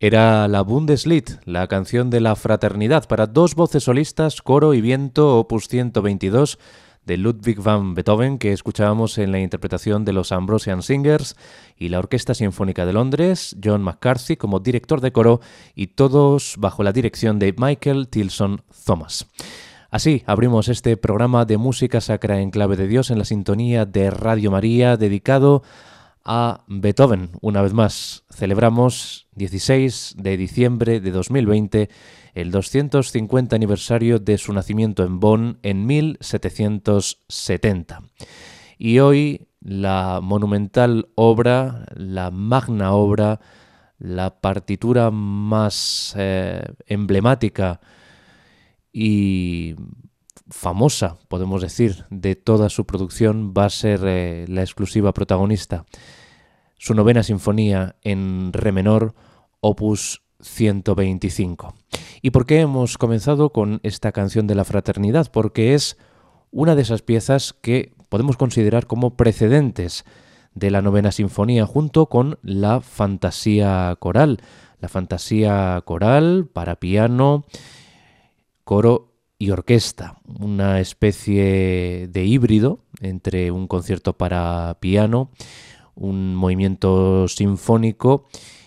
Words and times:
Era 0.00 0.46
la 0.46 0.62
Bundeslied, 0.62 1.24
la 1.44 1.66
canción 1.66 2.08
de 2.08 2.20
la 2.20 2.36
fraternidad 2.36 3.08
para 3.08 3.26
dos 3.26 3.56
voces 3.56 3.82
solistas, 3.82 4.42
coro 4.42 4.72
y 4.72 4.80
viento, 4.80 5.40
opus 5.40 5.66
122 5.66 6.60
de 7.04 7.16
Ludwig 7.16 7.60
van 7.60 7.94
Beethoven, 7.94 8.38
que 8.38 8.52
escuchábamos 8.52 9.18
en 9.18 9.32
la 9.32 9.40
interpretación 9.40 10.04
de 10.04 10.12
los 10.12 10.30
Ambrosian 10.30 10.84
Singers 10.84 11.34
y 11.76 11.88
la 11.88 11.98
Orquesta 11.98 12.34
Sinfónica 12.34 12.86
de 12.86 12.92
Londres, 12.92 13.56
John 13.60 13.82
McCarthy 13.82 14.36
como 14.36 14.60
director 14.60 15.00
de 15.00 15.10
coro 15.10 15.40
y 15.74 15.88
todos 15.88 16.54
bajo 16.58 16.84
la 16.84 16.92
dirección 16.92 17.40
de 17.40 17.52
Michael 17.58 18.06
Tilson 18.06 18.62
Thomas. 18.84 19.26
Así 19.90 20.22
abrimos 20.26 20.68
este 20.68 20.96
programa 20.96 21.44
de 21.44 21.56
música 21.56 22.00
sacra 22.00 22.40
en 22.40 22.52
clave 22.52 22.76
de 22.76 22.86
Dios 22.86 23.10
en 23.10 23.18
la 23.18 23.24
sintonía 23.24 23.84
de 23.84 24.10
Radio 24.10 24.52
María 24.52 24.96
dedicado 24.96 25.64
a 25.64 25.97
Beethoven. 26.66 27.30
Una 27.40 27.62
vez 27.62 27.72
más, 27.72 28.24
celebramos 28.30 29.28
16 29.36 30.16
de 30.18 30.36
diciembre 30.36 31.00
de 31.00 31.10
2020 31.10 31.88
el 32.34 32.50
250 32.50 33.56
aniversario 33.56 34.18
de 34.18 34.36
su 34.38 34.52
nacimiento 34.52 35.04
en 35.04 35.20
Bonn 35.20 35.58
en 35.62 35.86
1770. 35.86 38.02
Y 38.76 38.98
hoy 38.98 39.48
la 39.60 40.20
monumental 40.22 41.08
obra, 41.14 41.86
la 41.94 42.30
magna 42.30 42.92
obra, 42.92 43.40
la 43.98 44.40
partitura 44.40 45.10
más 45.10 46.14
eh, 46.16 46.62
emblemática 46.86 47.80
y 48.92 49.74
famosa, 50.50 51.18
podemos 51.28 51.62
decir, 51.62 52.06
de 52.10 52.36
toda 52.36 52.68
su 52.68 52.86
producción 52.86 53.52
va 53.56 53.66
a 53.66 53.70
ser 53.70 54.00
eh, 54.04 54.44
la 54.48 54.62
exclusiva 54.62 55.12
protagonista. 55.12 55.84
Su 56.78 56.94
novena 56.94 57.22
sinfonía 57.22 57.96
en 58.02 58.52
re 58.52 58.72
menor, 58.72 59.14
opus 59.60 60.22
125. 60.40 61.74
¿Y 62.22 62.30
por 62.30 62.46
qué 62.46 62.60
hemos 62.60 62.98
comenzado 62.98 63.50
con 63.50 63.80
esta 63.82 64.12
canción 64.12 64.46
de 64.46 64.54
la 64.54 64.64
fraternidad? 64.64 65.30
Porque 65.32 65.74
es 65.74 65.98
una 66.50 66.74
de 66.74 66.82
esas 66.82 67.02
piezas 67.02 67.52
que 67.52 67.92
podemos 68.08 68.36
considerar 68.36 68.86
como 68.86 69.16
precedentes 69.16 70.04
de 70.54 70.70
la 70.70 70.82
novena 70.82 71.12
sinfonía 71.12 71.66
junto 71.66 72.06
con 72.06 72.38
la 72.42 72.80
fantasía 72.80 73.94
coral. 73.98 74.40
La 74.80 74.88
fantasía 74.88 75.80
coral 75.84 76.48
para 76.52 76.76
piano, 76.76 77.44
coro 78.64 79.07
y 79.38 79.50
orquesta, 79.50 80.20
una 80.26 80.80
especie 80.80 82.08
de 82.08 82.24
híbrido 82.24 82.84
entre 83.00 83.50
un 83.52 83.68
concierto 83.68 84.18
para 84.18 84.78
piano, 84.80 85.30
un 85.94 86.34
movimiento 86.34 87.28
sinfónico 87.28 88.26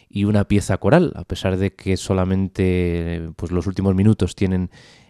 y 0.09 0.23
una 0.23 0.47
pieza 0.47 0.77
coral, 0.77 1.13
a 1.15 1.25
pesar 1.25 1.57
de 1.57 1.75
que 1.75 1.97
solamente 1.97 3.29
pues, 3.35 3.51
los 3.51 3.68
últimos 3.68 3.95
minutos 3.95 4.35
tienen 4.35 4.69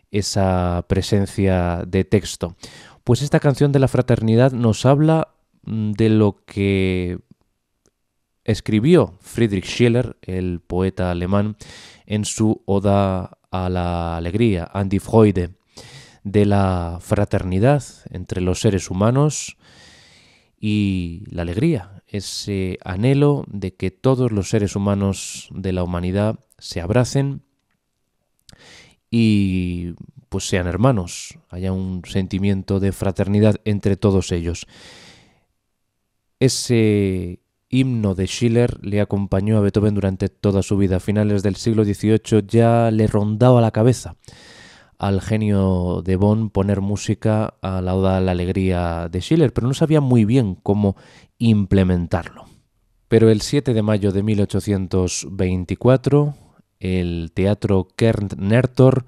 esa 0.09 0.85
presencia 0.87 1.83
de 1.87 2.03
texto. 2.05 2.55
Pues 3.03 3.21
esta 3.21 3.39
canción 3.39 3.71
de 3.71 3.79
la 3.79 3.87
fraternidad 3.87 4.51
nos 4.51 4.85
habla 4.85 5.35
mm, 5.63 5.91
de 5.91 6.09
lo 6.09 6.43
que 6.45 7.19
escribió 8.43 9.17
Friedrich 9.21 9.65
Schiller, 9.65 10.17
el 10.21 10.59
poeta 10.59 11.11
alemán, 11.11 11.55
en 12.05 12.25
su 12.25 12.61
Oda 12.65 13.37
a 13.51 13.69
la 13.69 14.17
Alegría, 14.17 14.69
An 14.73 14.89
die 14.89 14.99
Freude, 14.99 15.51
de 16.23 16.45
la 16.45 16.99
fraternidad 17.01 17.83
entre 18.09 18.41
los 18.41 18.61
seres 18.61 18.89
humanos 18.89 19.57
y 20.59 21.23
la 21.29 21.41
alegría, 21.41 22.03
ese 22.07 22.77
anhelo 22.83 23.43
de 23.47 23.75
que 23.75 23.91
todos 23.91 24.31
los 24.31 24.49
seres 24.49 24.75
humanos 24.75 25.49
de 25.51 25.73
la 25.73 25.83
humanidad 25.83 26.39
se 26.57 26.81
abracen 26.81 27.43
y 29.09 29.93
pues 30.29 30.47
sean 30.47 30.67
hermanos, 30.67 31.37
haya 31.49 31.73
un 31.73 32.03
sentimiento 32.05 32.79
de 32.79 32.93
fraternidad 32.93 33.55
entre 33.65 33.97
todos 33.97 34.31
ellos. 34.31 34.65
Ese 36.39 37.40
himno 37.71 38.13
de 38.13 38.27
Schiller 38.27 38.77
le 38.85 39.01
acompañó 39.01 39.57
a 39.57 39.61
Beethoven 39.61 39.95
durante 39.95 40.29
toda 40.29 40.61
su 40.61 40.77
vida. 40.77 40.97
A 40.97 40.99
finales 40.99 41.41
del 41.41 41.55
siglo 41.55 41.83
XVIII 41.83 42.45
ya 42.47 42.91
le 42.91 43.07
rondaba 43.07 43.61
la 43.61 43.71
cabeza 43.71 44.17
al 45.01 45.19
genio 45.19 46.01
de 46.05 46.15
Bonn 46.15 46.49
poner 46.51 46.79
música 46.79 47.55
a 47.63 47.81
la 47.81 47.95
oda 47.95 48.17
a 48.17 48.21
la 48.21 48.33
alegría 48.33 49.09
de 49.09 49.19
Schiller, 49.19 49.51
pero 49.51 49.67
no 49.67 49.73
sabía 49.73 49.99
muy 49.99 50.25
bien 50.25 50.53
cómo 50.53 50.95
implementarlo. 51.39 52.45
Pero 53.07 53.31
el 53.31 53.41
7 53.41 53.73
de 53.73 53.81
mayo 53.81 54.11
de 54.11 54.21
1824, 54.21 56.35
el 56.79 57.31
teatro 57.33 57.87
Kern 57.95 58.27
Nertor 58.37 59.07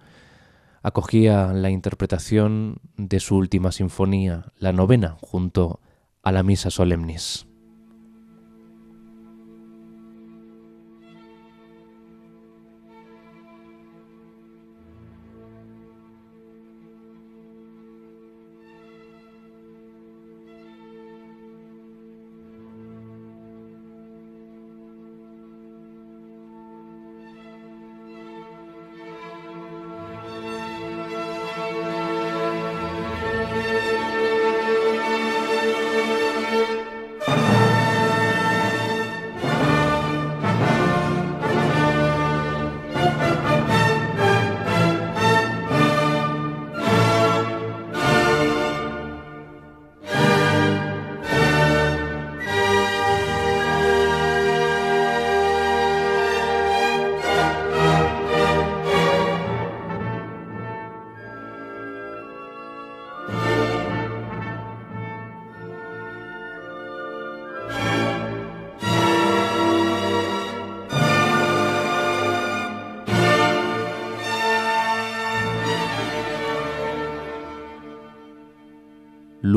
acogía 0.81 1.53
la 1.53 1.69
interpretación 1.69 2.77
de 2.97 3.19
su 3.19 3.37
última 3.37 3.71
sinfonía, 3.71 4.51
la 4.57 4.73
novena, 4.73 5.17
junto 5.21 5.79
a 6.23 6.31
la 6.31 6.41
Misa 6.41 6.71
Solemnis. 6.71 7.45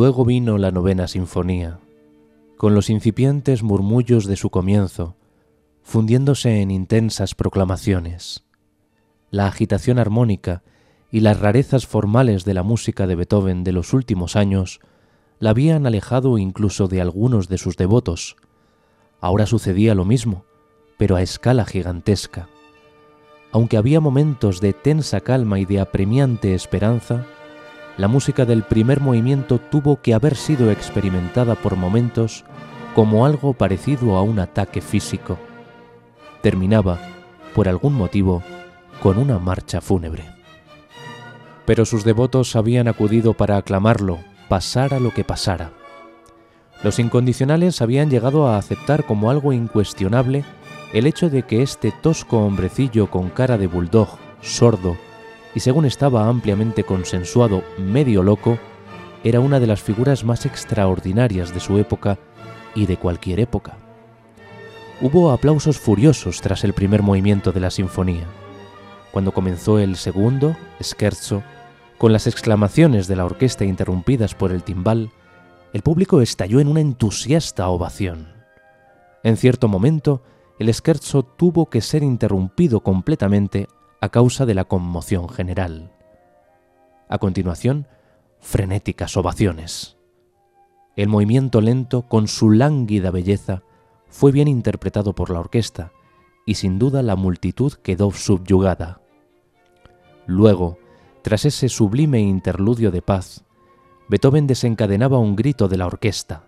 Luego 0.07 0.25
vino 0.25 0.57
la 0.57 0.71
novena 0.71 1.09
sinfonía, 1.09 1.81
con 2.57 2.77
los 2.77 2.91
incipientes 2.91 3.65
murmullos 3.65 4.27
de 4.27 4.37
su 4.37 4.51
comienzo, 4.51 5.17
fundiéndose 5.83 6.61
en 6.61 6.71
intensas 6.71 7.35
proclamaciones. 7.35 8.45
La 9.33 9.49
agitación 9.49 9.99
armónica 9.99 10.63
y 11.11 11.19
las 11.19 11.41
rarezas 11.41 11.89
formales 11.89 12.45
de 12.45 12.55
la 12.55 12.63
música 12.63 13.09
de 13.09 13.17
Beethoven 13.17 13.65
de 13.65 13.73
los 13.73 13.93
últimos 13.95 14.37
años 14.37 14.79
la 15.41 15.51
habían 15.51 15.89
alejado 15.89 16.39
incluso 16.39 16.87
de 16.87 17.01
algunos 17.01 17.49
de 17.49 17.59
sus 17.59 17.77
devotos. 17.77 18.37
Ahora 19.21 19.45
sucedía 19.45 19.97
lo 19.97 20.05
mismo, 20.05 20.45
pero 20.99 21.17
a 21.17 21.23
escala 21.23 21.65
gigantesca. 21.65 22.49
Aunque 23.51 23.77
había 23.77 23.99
momentos 23.99 24.61
de 24.61 24.73
tensa 24.73 25.21
calma 25.21 25.59
y 25.59 25.65
de 25.65 25.81
apremiante 25.81 26.55
esperanza, 26.55 27.27
la 27.97 28.09
música 28.09 28.45
del 28.45 28.63
primer 28.63 29.01
movimiento 29.01 29.59
tuvo 29.59 30.01
que 30.03 30.15
haber 30.15 30.37
sido 30.37 30.71
experimentada 30.71 31.55
por 31.55 31.77
momentos 31.77 32.45
como 32.95 33.25
algo 33.25 33.53
parecido 33.55 34.17
a 34.17 34.23
un 34.23 34.39
ataque 34.39 34.81
físico. 34.81 35.39
Terminaba, 36.43 36.99
por 37.55 37.69
algún 37.69 37.95
motivo, 37.95 38.43
con 39.03 39.19
una 39.19 39.39
marcha 39.39 39.81
fúnebre. 39.81 40.25
Pero 41.65 41.85
sus 41.85 42.05
devotos 42.05 42.55
habían 42.55 42.89
acudido 42.89 43.35
para 43.35 43.57
aclamarlo, 43.57 44.19
pasara 44.49 45.01
lo 45.01 45.13
que 45.13 45.25
pasara. 45.25 45.73
Los 46.83 46.99
incondicionales 46.99 47.81
habían 47.81 48.11
llegado 48.11 48.47
a 48.47 48.59
aceptar 48.59 49.05
como 49.05 49.31
algo 49.31 49.53
incuestionable 49.53 50.45
el 50.93 51.07
hecho 51.07 51.31
de 51.31 51.43
que 51.43 51.63
este 51.63 51.93
tosco 51.93 52.39
hombrecillo 52.39 53.11
con 53.11 53.31
cara 53.31 53.59
de 53.59 53.67
bulldog, 53.67 54.09
sordo, 54.41 54.97
y 55.57 55.61
según 55.61 55.87
estaba 55.87 56.29
ampliamente 56.29 56.85
consensuado, 56.85 57.65
medio 57.79 58.23
loco, 58.23 58.59
era 59.25 59.41
una 59.41 59.59
de 59.59 59.67
las 59.67 59.81
figuras 59.81 60.23
más 60.23 60.45
extraordinarias 60.45 61.55
de 61.55 61.61
su 61.61 61.79
época 61.79 62.19
y 62.75 62.85
de 62.85 62.99
cualquier 62.99 63.41
época. 63.41 63.79
Hubo 65.01 65.33
aplausos 65.33 65.79
furiosos 65.79 66.43
tras 66.43 66.63
el 66.63 66.75
primer 66.75 67.03
movimiento 67.03 67.53
de 67.53 67.61
la 67.61 67.71
sinfonía. 67.71 68.27
Cuando 69.13 69.33
comenzó 69.33 69.79
el 69.79 69.97
segundo, 69.97 70.55
scherzo, 70.83 71.43
con 71.97 72.13
las 72.13 72.27
exclamaciones 72.27 73.07
de 73.09 73.17
la 73.17 73.25
orquesta 73.25 73.65
interrumpidas 73.65 74.35
por 74.35 74.53
el 74.53 74.63
timbal, 74.63 75.11
el 75.73 75.81
público 75.81 76.21
estalló 76.21 76.61
en 76.61 76.69
una 76.69 76.83
entusiasta 76.83 77.67
ovación. 77.69 78.29
En 79.23 79.39
cierto 79.39 79.69
momento, 79.69 80.23
el 80.59 80.73
scherzo 80.75 81.23
tuvo 81.23 81.71
que 81.71 81.81
ser 81.81 82.03
interrumpido 82.03 82.81
completamente 82.81 83.69
a 84.07 84.09
causa 84.09 84.47
de 84.47 84.55
la 84.55 84.65
conmoción 84.65 85.29
general. 85.29 85.91
A 87.09 87.19
continuación, 87.19 87.89
frenéticas 88.39 89.17
ovaciones. 89.17 89.97
El 90.95 91.09
movimiento 91.09 91.61
lento, 91.61 92.03
con 92.03 92.29
su 92.29 92.51
lánguida 92.51 93.11
belleza, 93.11 93.63
fue 94.09 94.31
bien 94.31 94.47
interpretado 94.47 95.15
por 95.15 95.31
la 95.31 95.41
orquesta 95.41 95.93
y 96.47 96.55
sin 96.55 96.79
duda 96.79 97.03
la 97.03 97.17
multitud 97.17 97.73
quedó 97.73 98.13
subyugada. 98.13 99.01
Luego, 100.27 100.79
tras 101.23 101.45
ese 101.45 101.69
sublime 101.69 102.21
interludio 102.21 102.93
de 102.93 103.03
paz, 103.03 103.45
Beethoven 104.09 104.47
desencadenaba 104.47 105.19
un 105.19 105.35
grito 105.35 105.67
de 105.67 105.79
la 105.79 105.87
orquesta. 105.87 106.47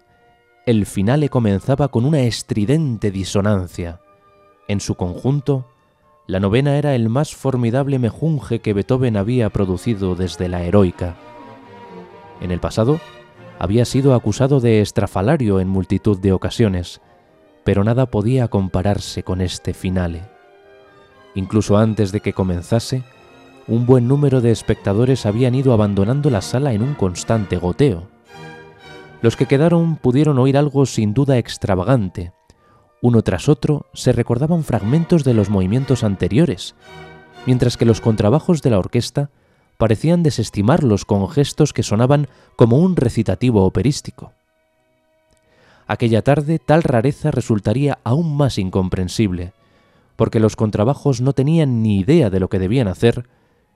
El 0.65 0.87
finale 0.87 1.29
comenzaba 1.29 1.89
con 1.89 2.05
una 2.05 2.21
estridente 2.21 3.11
disonancia. 3.11 4.01
En 4.69 4.79
su 4.79 4.95
conjunto, 4.95 5.67
la 6.29 6.41
novena 6.41 6.77
era 6.77 6.95
el 6.95 7.09
más 7.09 7.35
formidable 7.35 7.99
mejunje 7.99 8.59
que 8.61 8.75
Beethoven 8.75 9.17
había 9.17 9.49
producido 9.49 10.15
desde 10.15 10.47
la 10.51 10.63
heroica. 10.63 11.17
En 12.43 12.51
el 12.51 12.61
pasado, 12.61 13.01
había 13.59 13.87
sido 13.87 14.15
acusado 14.15 14.61
de 14.61 14.83
estrafalario 14.83 15.59
en 15.59 15.69
multitud 15.69 16.19
de 16.19 16.33
ocasiones, 16.33 17.01
pero 17.65 17.83
nada 17.83 18.11
podía 18.11 18.49
compararse 18.49 19.23
con 19.23 19.41
este 19.41 19.73
finale. 19.73 20.21
Incluso 21.35 21.79
antes 21.79 22.13
de 22.13 22.21
que 22.21 22.35
comenzase, 22.35 23.05
un 23.67 23.87
buen 23.87 24.07
número 24.07 24.43
de 24.43 24.51
espectadores 24.51 25.25
habían 25.25 25.55
ido 25.55 25.73
abandonando 25.73 26.29
la 26.29 26.43
sala 26.43 26.75
en 26.75 26.83
un 26.83 26.93
constante 26.93 27.57
goteo. 27.57 28.07
Los 29.23 29.35
que 29.35 29.47
quedaron 29.47 29.97
pudieron 29.97 30.39
oír 30.39 30.59
algo 30.59 30.85
sin 30.85 31.15
duda 31.15 31.39
extravagante. 31.39 32.33
Uno 33.01 33.23
tras 33.23 33.49
otro 33.49 33.87
se 33.95 34.13
recordaban 34.13 34.65
fragmentos 34.65 35.25
de 35.25 35.35
los 35.35 35.51
movimientos 35.51 36.03
anteriores, 36.03 36.75
mientras 37.47 37.77
que 37.77 37.85
los 37.85 38.01
contrabajos 38.01 38.63
de 38.63 38.71
la 38.71 38.79
orquesta 38.79 39.31
parecían 39.77 40.25
desestimarlos 40.25 41.05
con 41.05 41.29
gestos 41.29 41.73
que 41.73 41.85
sonaban 41.85 42.27
como 42.57 42.79
un 42.79 42.97
recitativo 42.97 43.65
operístico. 43.65 44.33
Aquella 45.87 46.23
tarde 46.23 46.59
tal 46.59 46.83
rareza 46.83 47.31
resultaría 47.31 47.99
aún 48.05 48.37
más 48.37 48.59
incomprensible, 48.59 49.53
porque 50.17 50.41
los 50.41 50.57
contrabajos 50.57 51.21
no 51.21 51.33
tenían 51.33 51.83
ni 51.83 52.01
idea 52.01 52.29
de 52.29 52.41
lo 52.41 52.49
que 52.49 52.59
debían 52.59 52.89
hacer 52.89 53.29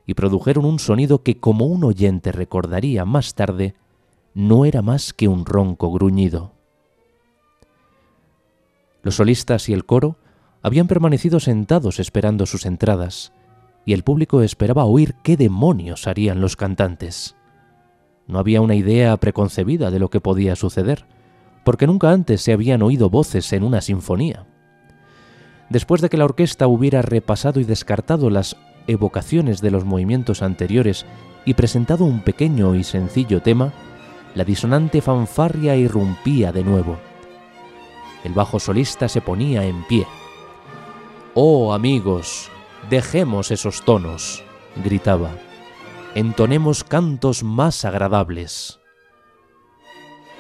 y 0.04 0.14
produjeron 0.14 0.64
un 0.64 0.80
sonido 0.80 1.22
que, 1.22 1.38
como 1.38 1.66
un 1.66 1.84
oyente 1.84 2.32
recordaría 2.32 3.04
más 3.04 3.34
tarde, 3.34 3.76
no 4.34 4.64
era 4.64 4.82
más 4.82 5.12
que 5.12 5.28
un 5.28 5.46
ronco 5.46 5.92
gruñido. 5.92 6.52
Los 9.02 9.16
solistas 9.16 9.68
y 9.68 9.73
el 9.73 9.85
coro 9.85 10.18
habían 10.62 10.87
permanecido 10.87 11.40
sentados 11.40 11.99
esperando 11.99 12.47
sus 12.47 12.66
entradas, 12.66 13.32
y 13.85 13.94
el 13.94 14.04
público 14.04 14.42
esperaba 14.42 14.85
oír 14.85 15.14
qué 15.23 15.37
demonios 15.37 16.06
harían 16.06 16.40
los 16.40 16.56
cantantes. 16.56 17.35
No 18.28 18.38
había 18.38 18.61
una 18.61 18.76
idea 18.76 19.16
preconcebida 19.16 19.90
de 19.90 19.99
lo 19.99 20.09
que 20.09 20.21
podía 20.21 20.54
suceder, 20.54 21.04
porque 21.64 21.87
nunca 21.87 22.12
antes 22.12 22.42
se 22.42 22.52
habían 22.52 22.82
oído 22.82 23.11
voces 23.11 23.52
en 23.52 23.64
una 23.64 23.80
sinfonía. 23.80 24.47
Después 25.68 26.00
de 26.00 26.09
que 26.09 26.16
la 26.16 26.25
orquesta 26.25 26.66
hubiera 26.68 27.02
repasado 27.02 27.59
y 27.59 27.64
descartado 27.64 28.30
las 28.30 28.56
evocaciones 28.87 29.61
de 29.61 29.71
los 29.71 29.85
movimientos 29.85 30.42
anteriores 30.42 31.06
y 31.44 31.54
presentado 31.54 32.04
un 32.04 32.21
pequeño 32.21 32.75
y 32.75 32.85
sencillo 32.85 33.42
tema, 33.42 33.73
la 34.35 34.44
disonante 34.44 35.00
fanfarria 35.00 35.76
irrumpía 35.76 36.52
de 36.52 36.64
nuevo. 36.64 36.99
El 38.24 38.32
bajo 38.32 38.60
solista 38.60 39.08
se 39.08 39.20
ponía 39.20 39.64
en 39.64 39.84
pie. 39.84 40.06
Oh 41.34 41.72
amigos, 41.72 42.50
Dejemos 42.90 43.50
esos 43.52 43.82
tonos, 43.82 44.42
gritaba. 44.84 45.30
Entonemos 46.14 46.82
cantos 46.82 47.44
más 47.44 47.84
agradables. 47.84 48.80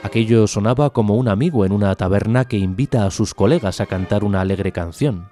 Aquello 0.02 0.48
sonaba 0.48 0.90
como 0.90 1.14
un 1.14 1.28
amigo 1.28 1.64
en 1.64 1.72
una 1.72 1.94
taberna 1.94 2.46
que 2.46 2.58
invita 2.58 3.06
a 3.06 3.12
sus 3.12 3.32
colegas 3.32 3.80
a 3.80 3.86
cantar 3.86 4.24
una 4.24 4.40
alegre 4.40 4.72
canción. 4.72 5.30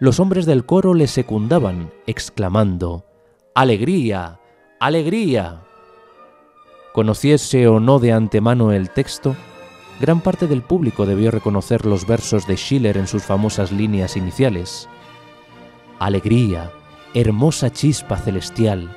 Los 0.00 0.18
hombres 0.18 0.46
del 0.46 0.66
coro 0.66 0.94
le 0.94 1.06
secundaban, 1.06 1.92
exclamando 2.06 3.04
¡Alegría! 3.54 4.40
¡Alegría! 4.80 5.62
Conociese 6.92 7.68
o 7.68 7.78
no 7.78 8.00
de 8.00 8.12
antemano 8.12 8.72
el 8.72 8.90
texto, 8.90 9.36
gran 10.00 10.20
parte 10.20 10.46
del 10.46 10.62
público 10.62 11.06
debió 11.06 11.30
reconocer 11.30 11.86
los 11.86 12.06
versos 12.06 12.46
de 12.46 12.56
Schiller 12.56 12.96
en 12.96 13.06
sus 13.06 13.22
famosas 13.22 13.70
líneas 13.70 14.16
iniciales 14.16 14.88
alegría, 16.00 16.72
hermosa 17.12 17.70
chispa 17.70 18.16
celestial, 18.16 18.90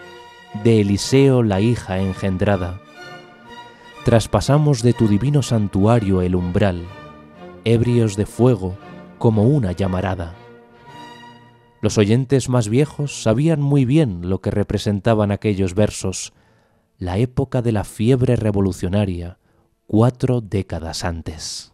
de 0.63 0.79
Eliseo 0.79 1.43
la 1.43 1.59
hija 1.59 1.99
engendrada. 1.99 2.79
Traspasamos 4.05 4.81
de 4.81 4.93
tu 4.93 5.09
divino 5.09 5.41
santuario 5.41 6.21
el 6.21 6.33
umbral, 6.33 6.83
ebrios 7.65 8.15
de 8.15 8.25
fuego 8.25 8.77
como 9.17 9.43
una 9.43 9.73
llamarada. 9.73 10.33
Los 11.81 11.97
oyentes 11.97 12.47
más 12.47 12.69
viejos 12.69 13.21
sabían 13.21 13.61
muy 13.61 13.83
bien 13.83 14.29
lo 14.29 14.39
que 14.39 14.51
representaban 14.51 15.31
aquellos 15.31 15.75
versos, 15.75 16.31
la 16.97 17.17
época 17.17 17.61
de 17.61 17.73
la 17.73 17.83
fiebre 17.83 18.37
revolucionaria, 18.37 19.39
cuatro 19.93 20.41
décadas 20.41 21.03
antes. 21.03 21.72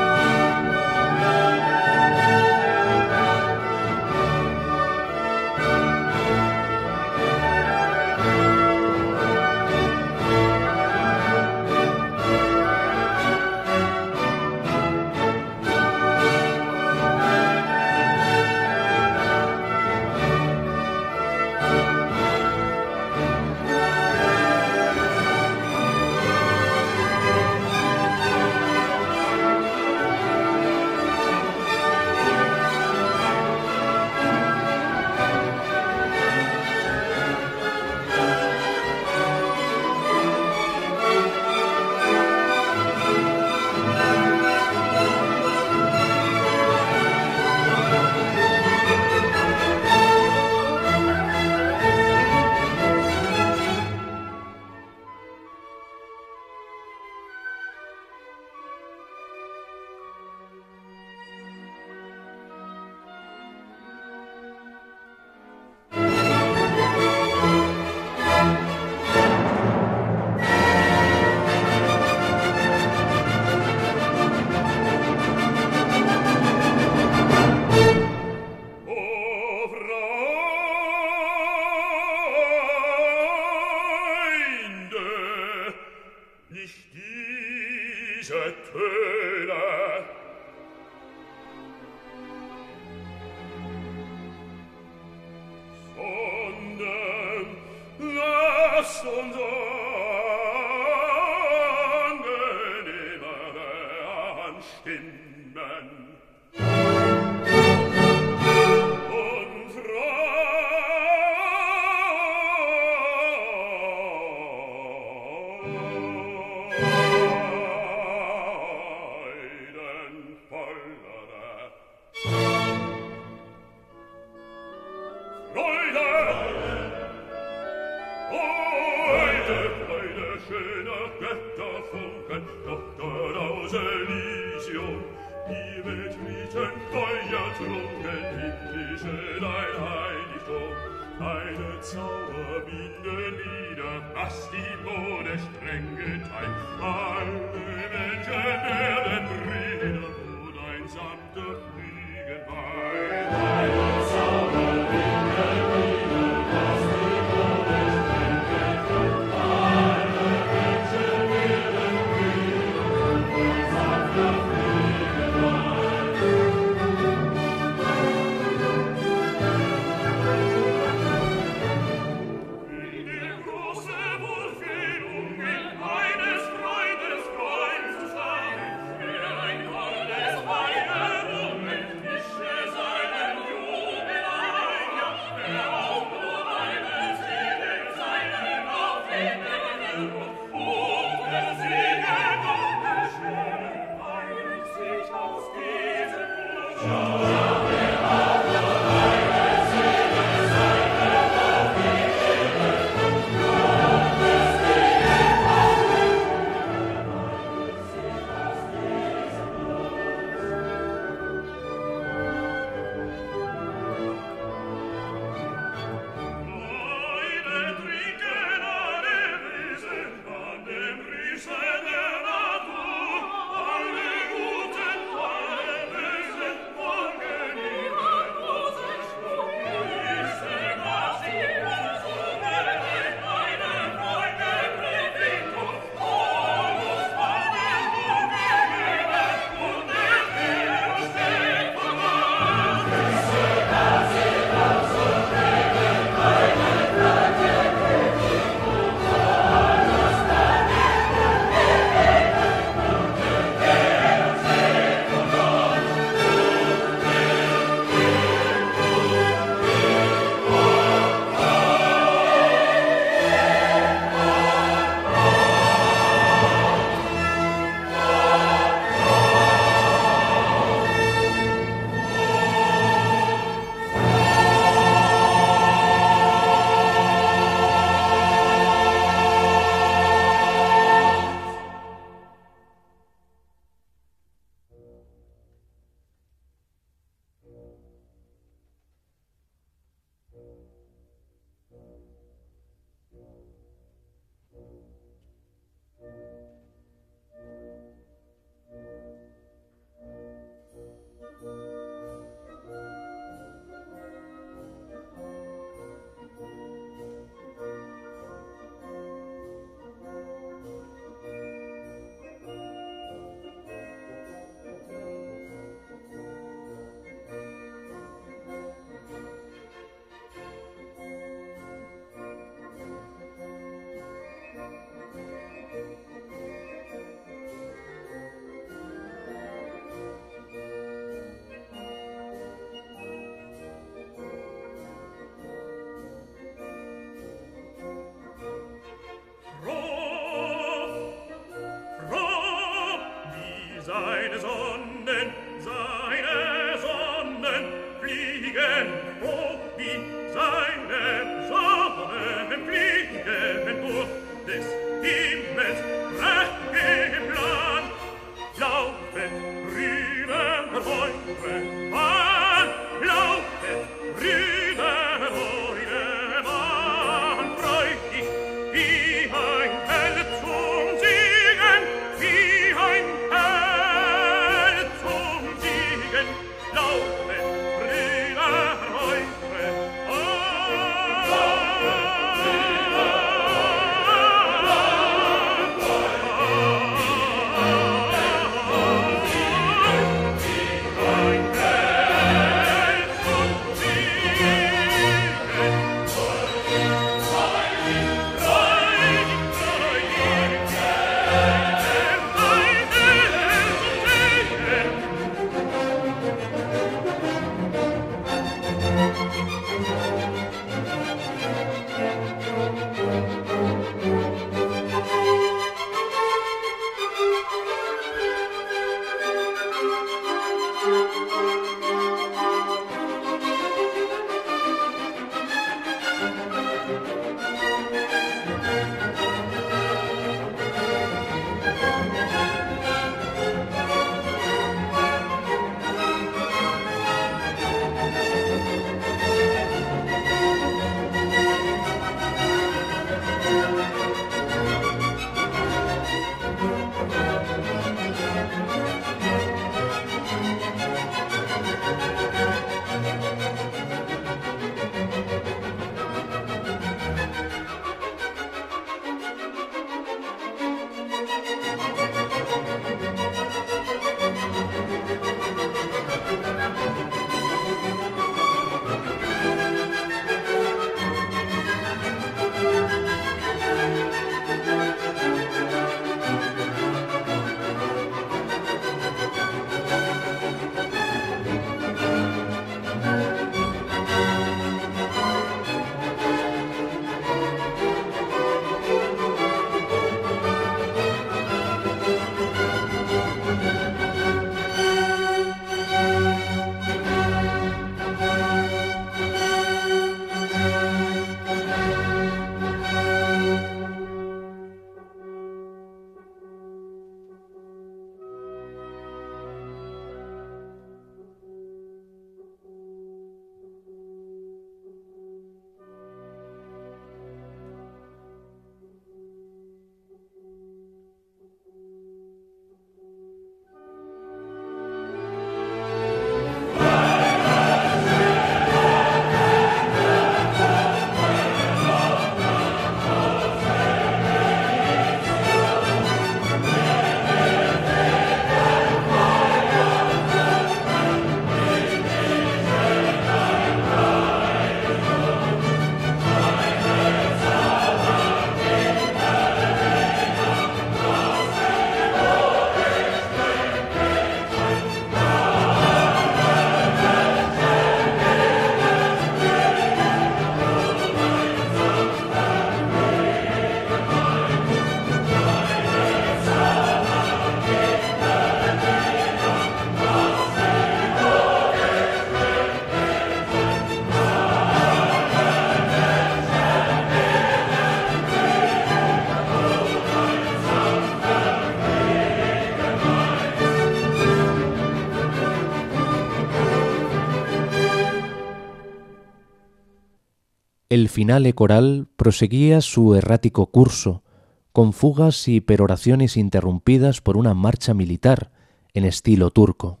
El 590.92 591.08
finale 591.08 591.54
coral 591.54 592.06
proseguía 592.16 592.82
su 592.82 593.14
errático 593.14 593.68
curso, 593.68 594.24
con 594.72 594.92
fugas 594.92 595.48
y 595.48 595.62
peroraciones 595.62 596.36
interrumpidas 596.36 597.22
por 597.22 597.38
una 597.38 597.54
marcha 597.54 597.94
militar 597.94 598.52
en 598.92 599.06
estilo 599.06 599.50
turco. 599.50 600.00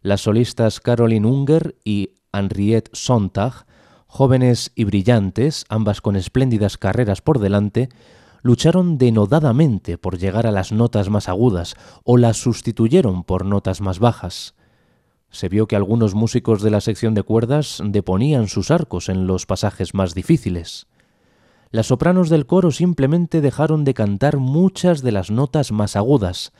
Las 0.00 0.22
solistas 0.22 0.80
Caroline 0.80 1.26
Unger 1.26 1.76
y 1.84 2.14
Henriette 2.32 2.88
Sontag, 2.94 3.66
jóvenes 4.06 4.72
y 4.74 4.84
brillantes, 4.84 5.66
ambas 5.68 6.00
con 6.00 6.16
espléndidas 6.16 6.78
carreras 6.78 7.20
por 7.20 7.38
delante, 7.38 7.90
lucharon 8.40 8.96
denodadamente 8.96 9.98
por 9.98 10.16
llegar 10.16 10.46
a 10.46 10.52
las 10.52 10.72
notas 10.72 11.10
más 11.10 11.28
agudas 11.28 11.74
o 12.02 12.16
las 12.16 12.38
sustituyeron 12.38 13.24
por 13.24 13.44
notas 13.44 13.82
más 13.82 13.98
bajas. 13.98 14.54
Se 15.36 15.50
vio 15.50 15.66
que 15.66 15.76
algunos 15.76 16.14
músicos 16.14 16.62
de 16.62 16.70
la 16.70 16.80
sección 16.80 17.12
de 17.12 17.22
cuerdas 17.22 17.82
deponían 17.84 18.48
sus 18.48 18.70
arcos 18.70 19.10
en 19.10 19.26
los 19.26 19.44
pasajes 19.44 19.92
más 19.92 20.14
difíciles. 20.14 20.86
Las 21.70 21.88
sopranos 21.88 22.30
del 22.30 22.46
coro 22.46 22.70
simplemente 22.70 23.42
dejaron 23.42 23.84
de 23.84 23.92
cantar 23.92 24.38
muchas 24.38 25.02
de 25.02 25.12
las 25.12 25.30
notas 25.30 25.72
más 25.72 25.94
agudas. 25.94 26.52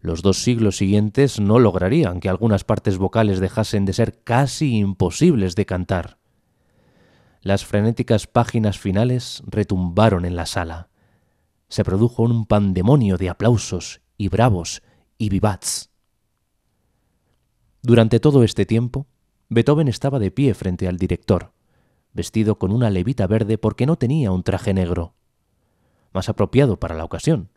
Los 0.00 0.20
dos 0.20 0.42
siglos 0.42 0.76
siguientes 0.76 1.40
no 1.40 1.58
lograrían 1.58 2.20
que 2.20 2.28
algunas 2.28 2.64
partes 2.64 2.98
vocales 2.98 3.40
dejasen 3.40 3.86
de 3.86 3.94
ser 3.94 4.22
casi 4.22 4.76
imposibles 4.76 5.54
de 5.54 5.64
cantar. 5.64 6.18
Las 7.40 7.64
frenéticas 7.64 8.26
páginas 8.26 8.78
finales 8.78 9.42
retumbaron 9.46 10.26
en 10.26 10.36
la 10.36 10.44
sala 10.44 10.90
se 11.72 11.84
produjo 11.84 12.24
un 12.24 12.44
pandemonio 12.44 13.16
de 13.16 13.30
aplausos 13.30 14.02
y 14.18 14.28
bravos 14.28 14.82
y 15.16 15.30
vivats. 15.30 15.91
Durante 17.82 18.20
todo 18.20 18.44
este 18.44 18.64
tiempo, 18.64 19.06
Beethoven 19.48 19.88
estaba 19.88 20.18
de 20.18 20.30
pie 20.30 20.54
frente 20.54 20.88
al 20.88 20.96
director, 20.96 21.52
vestido 22.12 22.58
con 22.58 22.72
una 22.72 22.90
levita 22.90 23.26
verde 23.26 23.58
porque 23.58 23.86
no 23.86 23.96
tenía 23.96 24.30
un 24.30 24.42
traje 24.42 24.72
negro, 24.72 25.14
más 26.12 26.28
apropiado 26.28 26.78
para 26.78 26.94
la 26.94 27.04
ocasión, 27.04 27.50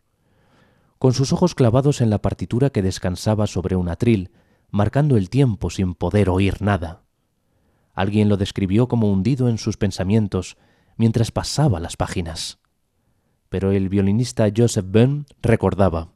con 0.98 1.12
sus 1.14 1.32
ojos 1.32 1.54
clavados 1.54 2.00
en 2.00 2.10
la 2.10 2.20
partitura 2.20 2.70
que 2.70 2.82
descansaba 2.82 3.46
sobre 3.46 3.76
un 3.76 3.88
atril, 3.88 4.30
marcando 4.70 5.16
el 5.16 5.30
tiempo 5.30 5.70
sin 5.70 5.94
poder 5.94 6.28
oír 6.28 6.60
nada. 6.60 7.02
Alguien 7.94 8.28
lo 8.28 8.36
describió 8.36 8.88
como 8.88 9.10
hundido 9.10 9.48
en 9.48 9.58
sus 9.58 9.76
pensamientos 9.76 10.56
mientras 10.96 11.30
pasaba 11.30 11.80
las 11.80 11.96
páginas 11.96 12.58
pero 13.48 13.70
el 13.72 13.88
violinista 13.88 14.48
Joseph 14.54 14.86
Böhm 14.88 15.24
recordaba. 15.42 16.12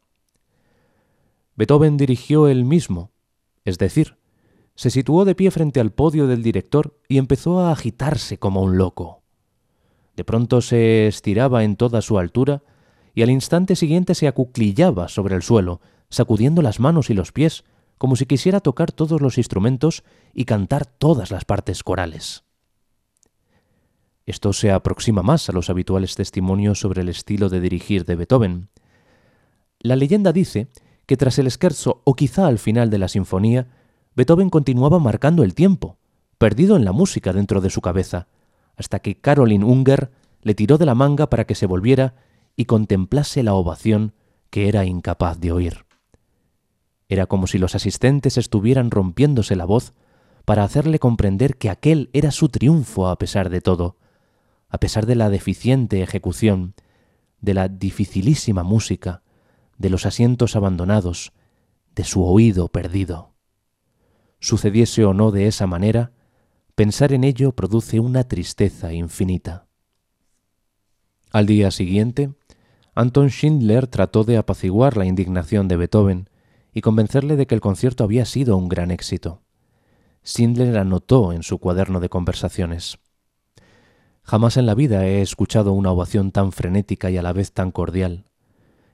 Beethoven 1.57 1.97
dirigió 1.97 2.49
él 2.49 2.65
mismo, 2.65 3.13
es 3.71 3.79
decir, 3.79 4.19
se 4.75 4.91
situó 4.91 5.25
de 5.25 5.35
pie 5.35 5.51
frente 5.51 5.81
al 5.81 5.93
podio 5.93 6.27
del 6.27 6.43
director 6.43 6.99
y 7.09 7.19
empezó 7.19 7.61
a 7.61 7.73
agitarse 7.73 8.39
como 8.39 8.63
un 8.63 8.77
loco. 8.77 9.23
De 10.17 10.25
pronto 10.25 10.61
se 10.61 11.07
estiraba 11.07 11.65
en 11.65 11.77
toda 11.77 12.03
su 12.03 12.19
altura 12.19 12.63
y 13.15 13.23
al 13.23 13.31
instante 13.31 13.77
siguiente 13.77 14.15
se 14.15 14.29
acuclillaba 14.29 15.09
sobre 15.09 15.35
el 15.35 15.43
suelo, 15.43 15.81
sacudiendo 16.09 16.63
las 16.63 16.81
manos 16.81 17.11
y 17.11 17.15
los 17.15 17.33
pies, 17.33 17.65
como 17.99 18.17
si 18.17 18.27
quisiera 18.27 18.61
tocar 18.61 18.93
todos 18.93 19.21
los 19.21 19.39
instrumentos 19.39 20.05
y 20.33 20.45
cantar 20.45 20.87
todas 20.87 21.31
las 21.31 21.45
partes 21.45 21.83
corales. 21.83 22.45
Esto 24.27 24.53
se 24.53 24.71
aproxima 24.71 25.23
más 25.23 25.49
a 25.49 25.53
los 25.53 25.71
habituales 25.71 26.15
testimonios 26.15 26.81
sobre 26.81 27.03
el 27.03 27.09
estilo 27.09 27.49
de 27.49 27.61
dirigir 27.61 28.05
de 28.05 28.17
Beethoven. 28.17 28.69
La 29.81 29.97
leyenda 29.97 30.33
dice 30.33 30.69
que 31.11 31.17
tras 31.17 31.41
el 31.41 31.51
scherzo 31.51 32.03
o 32.05 32.15
quizá 32.15 32.47
al 32.47 32.61
final 32.61 32.89
de 32.89 32.99
la 32.99 33.09
sinfonía, 33.09 33.67
Beethoven 34.15 34.49
continuaba 34.49 35.01
marcando 35.01 35.43
el 35.43 35.57
tiempo, 35.57 35.99
perdido 36.39 36.77
en 36.77 36.85
la 36.85 36.93
música 36.93 37.33
dentro 37.33 37.61
de 37.61 37.69
su 37.69 37.81
cabeza, 37.81 38.29
hasta 38.77 39.01
que 39.01 39.21
Caroline 39.21 39.65
Unger 39.65 40.13
le 40.43 40.55
tiró 40.55 40.79
de 40.79 40.87
la 40.87 40.95
manga 40.95 41.29
para 41.29 41.49
que 41.49 41.57
se 41.57 41.67
volviera 41.67 42.15
y 42.55 42.67
contemplase 42.67 43.43
la 43.43 43.55
ovación 43.55 44.13
que 44.51 44.69
era 44.69 44.85
incapaz 44.85 45.41
de 45.41 45.51
oír. 45.51 45.85
Era 47.09 47.27
como 47.27 47.49
si 47.49 47.59
los 47.59 47.75
asistentes 47.75 48.39
estuvieran 48.39 48.93
rompiéndose 48.93 49.57
la 49.57 49.65
voz 49.65 49.95
para 50.45 50.63
hacerle 50.63 51.01
comprender 51.01 51.57
que 51.57 51.71
aquel 51.71 52.09
era 52.13 52.31
su 52.31 52.51
triunfo 52.51 53.09
a 53.09 53.19
pesar 53.19 53.51
de 53.51 53.61
todo, 53.61 53.97
a 54.69 54.79
pesar 54.79 55.07
de 55.07 55.17
la 55.17 55.29
deficiente 55.29 56.03
ejecución, 56.03 56.75
de 57.41 57.55
la 57.55 57.67
dificilísima 57.67 58.63
música, 58.63 59.25
de 59.81 59.89
los 59.89 60.05
asientos 60.05 60.57
abandonados, 60.57 61.33
de 61.95 62.05
su 62.05 62.23
oído 62.23 62.69
perdido. 62.69 63.33
Sucediese 64.39 65.07
o 65.07 65.15
no 65.15 65.31
de 65.31 65.47
esa 65.47 65.67
manera, 65.67 66.13
pensar 66.75 67.15
en 67.15 67.25
ello 67.25 67.53
produce 67.53 67.99
una 67.99 68.25
tristeza 68.25 68.93
infinita. 68.93 69.69
Al 71.33 71.47
día 71.47 71.71
siguiente, 71.71 72.35
Anton 72.95 73.31
Schindler 73.31 73.87
trató 73.87 74.25
de 74.25 74.37
apaciguar 74.37 74.99
la 74.99 75.07
indignación 75.07 75.67
de 75.67 75.77
Beethoven 75.77 76.29
y 76.75 76.83
convencerle 76.83 77.37
de 77.37 77.47
que 77.47 77.55
el 77.55 77.63
concierto 77.63 78.05
había 78.05 78.27
sido 78.27 78.59
un 78.59 78.69
gran 78.69 78.91
éxito. 78.91 79.41
Schindler 80.23 80.77
anotó 80.77 81.33
en 81.33 81.43
su 81.43 81.59
cuaderno 81.59 82.01
de 82.01 82.11
conversaciones. 82.11 82.99
Jamás 84.25 84.59
en 84.59 84.67
la 84.67 84.75
vida 84.75 85.07
he 85.07 85.23
escuchado 85.23 85.73
una 85.73 85.91
ovación 85.91 86.33
tan 86.33 86.53
frenética 86.53 87.11
y 87.11 87.17
a 87.17 87.23
la 87.23 87.33
vez 87.33 87.53
tan 87.53 87.71
cordial. 87.71 88.30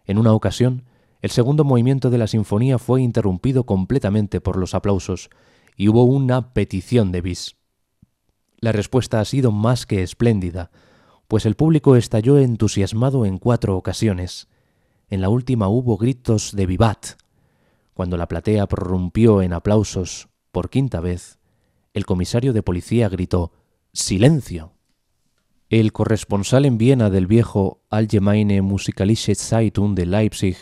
En 0.06 0.18
una 0.18 0.32
ocasión, 0.32 0.84
el 1.20 1.30
segundo 1.30 1.64
movimiento 1.64 2.10
de 2.10 2.18
la 2.18 2.26
sinfonía 2.26 2.78
fue 2.78 3.02
interrumpido 3.02 3.64
completamente 3.64 4.40
por 4.40 4.56
los 4.56 4.74
aplausos 4.74 5.30
y 5.76 5.88
hubo 5.88 6.04
una 6.04 6.52
petición 6.52 7.10
de 7.12 7.20
bis. 7.20 7.56
La 8.58 8.72
respuesta 8.72 9.20
ha 9.20 9.24
sido 9.24 9.52
más 9.52 9.86
que 9.86 10.02
espléndida, 10.02 10.70
pues 11.28 11.44
el 11.44 11.56
público 11.56 11.96
estalló 11.96 12.38
entusiasmado 12.38 13.26
en 13.26 13.38
cuatro 13.38 13.76
ocasiones. 13.76 14.48
En 15.08 15.20
la 15.20 15.28
última 15.28 15.68
hubo 15.68 15.96
gritos 15.96 16.54
de 16.54 16.66
vivat. 16.66 17.18
Cuando 17.94 18.16
la 18.16 18.28
platea 18.28 18.66
prorrumpió 18.66 19.42
en 19.42 19.52
aplausos 19.52 20.28
por 20.52 20.70
quinta 20.70 21.00
vez, 21.00 21.38
el 21.92 22.06
comisario 22.06 22.52
de 22.52 22.62
policía 22.62 23.08
gritó 23.08 23.52
¡Silencio! 23.92 24.75
El 25.68 25.92
corresponsal 25.92 26.64
en 26.64 26.78
Viena 26.78 27.10
del 27.10 27.26
viejo 27.26 27.82
Allgemeine 27.90 28.62
Musikalische 28.62 29.34
Zeitung 29.34 29.96
de 29.96 30.06
Leipzig 30.06 30.58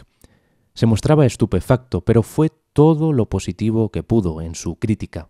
se 0.73 0.87
mostraba 0.87 1.27
estupefacto, 1.27 2.01
pero 2.07 2.23
fue 2.23 2.51
todo 2.73 3.13
lo 3.13 3.29
positivo 3.29 3.91
que 3.91 4.03
pudo 4.03 4.41
en 4.41 4.55
su 4.55 4.77
crítica. 4.77 5.29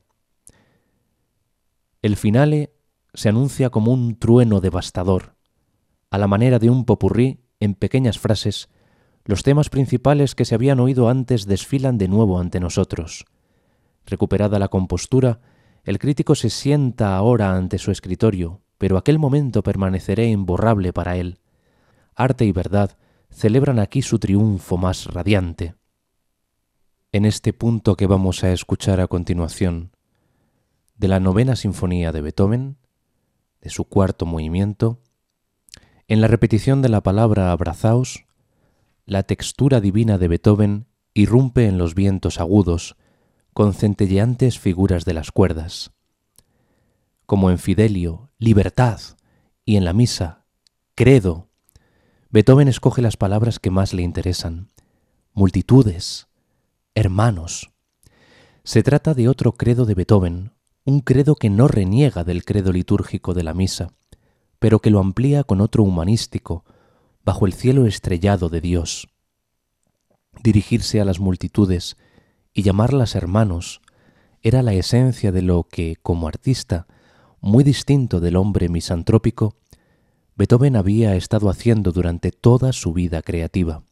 El 2.02 2.14
finale 2.14 2.72
se 3.14 3.30
anuncia 3.30 3.70
como 3.70 3.92
un 3.92 4.16
trueno 4.16 4.60
devastador. 4.60 5.34
A 6.08 6.18
la 6.18 6.28
manera 6.28 6.60
de 6.60 6.70
un 6.70 6.84
popurrí, 6.84 7.40
en 7.58 7.74
pequeñas 7.74 8.20
frases, 8.20 8.68
los 9.24 9.42
temas 9.42 9.70
principales 9.70 10.36
que 10.36 10.44
se 10.44 10.54
habían 10.54 10.78
oído 10.78 11.08
antes 11.08 11.46
desfilan 11.46 11.98
de 11.98 12.06
nuevo 12.06 12.38
ante 12.38 12.60
nosotros. 12.60 13.24
Recuperada 14.06 14.60
la 14.60 14.68
compostura, 14.68 15.40
el 15.82 15.98
crítico 15.98 16.36
se 16.36 16.48
sienta 16.48 17.16
ahora 17.16 17.56
ante 17.56 17.78
su 17.78 17.90
escritorio, 17.90 18.60
pero 18.84 18.98
aquel 18.98 19.18
momento 19.18 19.62
permaneceré 19.62 20.28
imborrable 20.28 20.92
para 20.92 21.16
él. 21.16 21.38
Arte 22.14 22.44
y 22.44 22.52
verdad 22.52 22.98
celebran 23.30 23.78
aquí 23.78 24.02
su 24.02 24.18
triunfo 24.18 24.76
más 24.76 25.06
radiante. 25.06 25.74
En 27.10 27.24
este 27.24 27.54
punto 27.54 27.96
que 27.96 28.06
vamos 28.06 28.44
a 28.44 28.52
escuchar 28.52 29.00
a 29.00 29.06
continuación, 29.06 29.92
de 30.98 31.08
la 31.08 31.18
novena 31.18 31.56
sinfonía 31.56 32.12
de 32.12 32.20
Beethoven, 32.20 32.76
de 33.62 33.70
su 33.70 33.86
cuarto 33.86 34.26
movimiento, 34.26 35.00
en 36.06 36.20
la 36.20 36.28
repetición 36.28 36.82
de 36.82 36.90
la 36.90 37.02
palabra 37.02 37.52
abrazaos, 37.52 38.26
la 39.06 39.22
textura 39.22 39.80
divina 39.80 40.18
de 40.18 40.28
Beethoven 40.28 40.88
irrumpe 41.14 41.68
en 41.68 41.78
los 41.78 41.94
vientos 41.94 42.38
agudos, 42.38 42.96
con 43.54 43.72
centelleantes 43.72 44.58
figuras 44.58 45.06
de 45.06 45.14
las 45.14 45.32
cuerdas 45.32 45.94
como 47.26 47.50
en 47.50 47.58
Fidelio, 47.58 48.30
libertad, 48.44 49.00
y 49.64 49.76
en 49.76 49.86
la 49.86 49.94
misa, 49.94 50.44
credo. 50.94 51.48
Beethoven 52.28 52.68
escoge 52.68 53.00
las 53.00 53.16
palabras 53.16 53.58
que 53.58 53.70
más 53.70 53.94
le 53.94 54.02
interesan. 54.02 54.68
Multitudes, 55.32 56.28
hermanos. 56.94 57.70
Se 58.62 58.82
trata 58.82 59.14
de 59.14 59.30
otro 59.30 59.52
credo 59.52 59.86
de 59.86 59.94
Beethoven, 59.94 60.52
un 60.84 61.00
credo 61.00 61.36
que 61.36 61.48
no 61.48 61.68
reniega 61.68 62.22
del 62.22 62.44
credo 62.44 62.70
litúrgico 62.70 63.32
de 63.32 63.44
la 63.44 63.54
misa, 63.54 63.94
pero 64.58 64.78
que 64.78 64.90
lo 64.90 65.00
amplía 65.00 65.44
con 65.44 65.62
otro 65.62 65.82
humanístico, 65.82 66.66
bajo 67.24 67.46
el 67.46 67.54
cielo 67.54 67.86
estrellado 67.86 68.50
de 68.50 68.60
Dios. 68.60 69.08
Dirigirse 70.42 71.00
a 71.00 71.06
las 71.06 71.18
multitudes 71.18 71.96
y 72.52 72.62
llamarlas 72.62 73.14
hermanos 73.14 73.80
era 74.42 74.62
la 74.62 74.74
esencia 74.74 75.32
de 75.32 75.40
lo 75.40 75.62
que, 75.62 75.96
como 76.02 76.28
artista, 76.28 76.86
muy 77.44 77.62
distinto 77.62 78.20
del 78.20 78.36
hombre 78.36 78.70
misantrópico, 78.70 79.54
Beethoven 80.34 80.76
había 80.76 81.14
estado 81.14 81.50
haciendo 81.50 81.92
durante 81.92 82.32
toda 82.32 82.72
su 82.72 82.94
vida 82.94 83.20
creativa. 83.20 83.82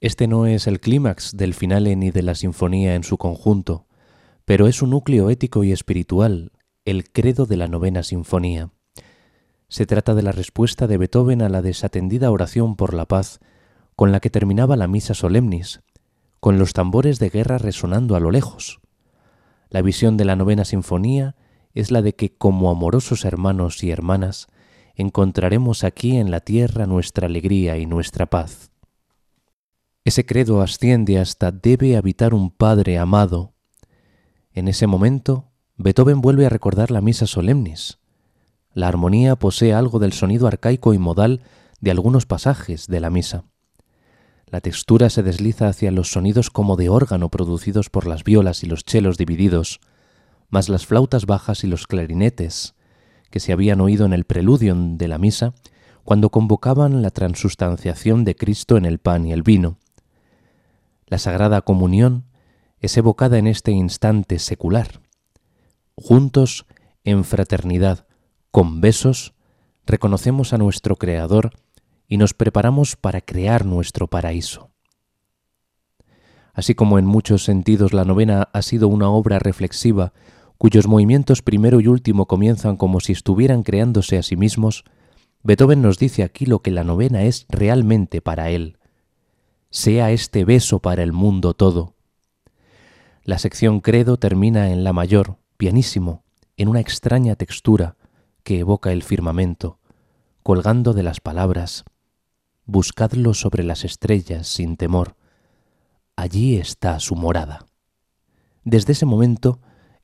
Este 0.00 0.26
no 0.26 0.46
es 0.46 0.66
el 0.66 0.80
clímax 0.80 1.36
del 1.36 1.54
finale 1.54 1.94
ni 1.94 2.10
de 2.10 2.22
la 2.22 2.34
sinfonía 2.34 2.96
en 2.96 3.04
su 3.04 3.18
conjunto, 3.18 3.86
pero 4.44 4.66
es 4.66 4.82
un 4.82 4.90
núcleo 4.90 5.30
ético 5.30 5.62
y 5.62 5.70
espiritual 5.70 6.50
el 6.84 7.08
credo 7.08 7.46
de 7.46 7.56
la 7.56 7.68
novena 7.68 8.02
sinfonía. 8.02 8.70
Se 9.68 9.86
trata 9.86 10.16
de 10.16 10.22
la 10.22 10.32
respuesta 10.32 10.88
de 10.88 10.98
Beethoven 10.98 11.40
a 11.40 11.48
la 11.48 11.62
desatendida 11.62 12.32
oración 12.32 12.74
por 12.74 12.94
la 12.94 13.06
paz 13.06 13.38
con 13.94 14.10
la 14.10 14.18
que 14.18 14.30
terminaba 14.30 14.76
la 14.76 14.88
misa 14.88 15.14
solemnis, 15.14 15.82
con 16.40 16.58
los 16.58 16.72
tambores 16.72 17.20
de 17.20 17.30
guerra 17.30 17.58
resonando 17.58 18.16
a 18.16 18.20
lo 18.20 18.32
lejos. 18.32 18.80
La 19.70 19.82
visión 19.82 20.16
de 20.16 20.24
la 20.24 20.34
novena 20.34 20.64
sinfonía 20.64 21.36
es 21.74 21.90
la 21.90 22.02
de 22.02 22.14
que 22.14 22.34
como 22.34 22.70
amorosos 22.70 23.24
hermanos 23.24 23.82
y 23.84 23.90
hermanas 23.90 24.48
encontraremos 24.94 25.84
aquí 25.84 26.16
en 26.16 26.30
la 26.30 26.40
tierra 26.40 26.86
nuestra 26.86 27.26
alegría 27.26 27.78
y 27.78 27.86
nuestra 27.86 28.26
paz. 28.26 28.70
Ese 30.04 30.24
credo 30.26 30.62
asciende 30.62 31.18
hasta 31.18 31.52
debe 31.52 31.96
habitar 31.96 32.34
un 32.34 32.50
Padre 32.50 32.98
amado. 32.98 33.52
En 34.52 34.66
ese 34.66 34.86
momento, 34.86 35.50
Beethoven 35.76 36.20
vuelve 36.20 36.46
a 36.46 36.48
recordar 36.48 36.90
la 36.90 37.00
misa 37.00 37.26
solemnis. 37.26 37.98
La 38.72 38.88
armonía 38.88 39.36
posee 39.36 39.74
algo 39.74 39.98
del 39.98 40.12
sonido 40.12 40.46
arcaico 40.46 40.94
y 40.94 40.98
modal 40.98 41.42
de 41.80 41.90
algunos 41.90 42.26
pasajes 42.26 42.86
de 42.86 43.00
la 43.00 43.10
misa. 43.10 43.44
La 44.46 44.60
textura 44.60 45.10
se 45.10 45.22
desliza 45.22 45.68
hacia 45.68 45.90
los 45.90 46.10
sonidos 46.10 46.50
como 46.50 46.76
de 46.76 46.88
órgano 46.88 47.28
producidos 47.28 47.90
por 47.90 48.06
las 48.06 48.24
violas 48.24 48.64
y 48.64 48.66
los 48.66 48.84
chelos 48.84 49.18
divididos, 49.18 49.80
más 50.48 50.68
las 50.68 50.86
flautas 50.86 51.26
bajas 51.26 51.64
y 51.64 51.66
los 51.66 51.86
clarinetes, 51.86 52.74
que 53.30 53.40
se 53.40 53.52
habían 53.52 53.80
oído 53.80 54.06
en 54.06 54.12
el 54.12 54.24
preludio 54.24 54.74
de 54.76 55.08
la 55.08 55.18
misa 55.18 55.54
cuando 56.04 56.30
convocaban 56.30 57.02
la 57.02 57.10
transustanciación 57.10 58.24
de 58.24 58.34
Cristo 58.34 58.76
en 58.76 58.86
el 58.86 58.98
pan 58.98 59.26
y 59.26 59.32
el 59.32 59.42
vino. 59.42 59.78
La 61.06 61.18
Sagrada 61.18 61.60
Comunión 61.60 62.24
es 62.80 62.96
evocada 62.96 63.38
en 63.38 63.46
este 63.46 63.72
instante 63.72 64.38
secular. 64.38 65.00
Juntos, 65.96 66.66
en 67.04 67.24
fraternidad, 67.24 68.06
con 68.50 68.80
besos, 68.80 69.34
reconocemos 69.84 70.52
a 70.52 70.58
nuestro 70.58 70.96
Creador 70.96 71.52
y 72.06 72.16
nos 72.16 72.34
preparamos 72.34 72.96
para 72.96 73.20
crear 73.20 73.66
nuestro 73.66 74.06
paraíso. 74.06 74.70
Así 76.54 76.74
como 76.74 76.98
en 76.98 77.06
muchos 77.06 77.44
sentidos 77.44 77.92
la 77.92 78.04
novena 78.04 78.48
ha 78.52 78.62
sido 78.62 78.88
una 78.88 79.10
obra 79.10 79.38
reflexiva, 79.38 80.12
cuyos 80.58 80.86
movimientos 80.86 81.42
primero 81.42 81.80
y 81.80 81.86
último 81.86 82.26
comienzan 82.26 82.76
como 82.76 83.00
si 83.00 83.12
estuvieran 83.12 83.62
creándose 83.62 84.18
a 84.18 84.22
sí 84.22 84.36
mismos, 84.36 84.84
Beethoven 85.42 85.80
nos 85.80 85.98
dice 85.98 86.24
aquí 86.24 86.46
lo 86.46 86.60
que 86.60 86.70
la 86.70 86.84
novena 86.84 87.22
es 87.22 87.46
realmente 87.48 88.20
para 88.20 88.50
él. 88.50 88.76
Sea 89.70 90.10
este 90.10 90.44
beso 90.44 90.80
para 90.80 91.02
el 91.02 91.12
mundo 91.12 91.54
todo. 91.54 91.94
La 93.22 93.38
sección 93.38 93.80
credo 93.80 94.16
termina 94.16 94.70
en 94.70 94.84
la 94.84 94.92
mayor, 94.92 95.36
pianísimo, 95.56 96.24
en 96.56 96.68
una 96.68 96.80
extraña 96.80 97.36
textura 97.36 97.96
que 98.42 98.58
evoca 98.58 98.92
el 98.92 99.02
firmamento, 99.02 99.78
colgando 100.42 100.92
de 100.92 101.02
las 101.02 101.20
palabras 101.20 101.84
buscadlo 102.68 103.32
sobre 103.32 103.64
las 103.64 103.82
estrellas 103.82 104.46
sin 104.46 104.76
temor. 104.76 105.16
Allí 106.16 106.58
está 106.58 107.00
su 107.00 107.16
morada. 107.16 107.64
Desde 108.62 108.92
ese 108.92 109.06
momento, 109.06 109.60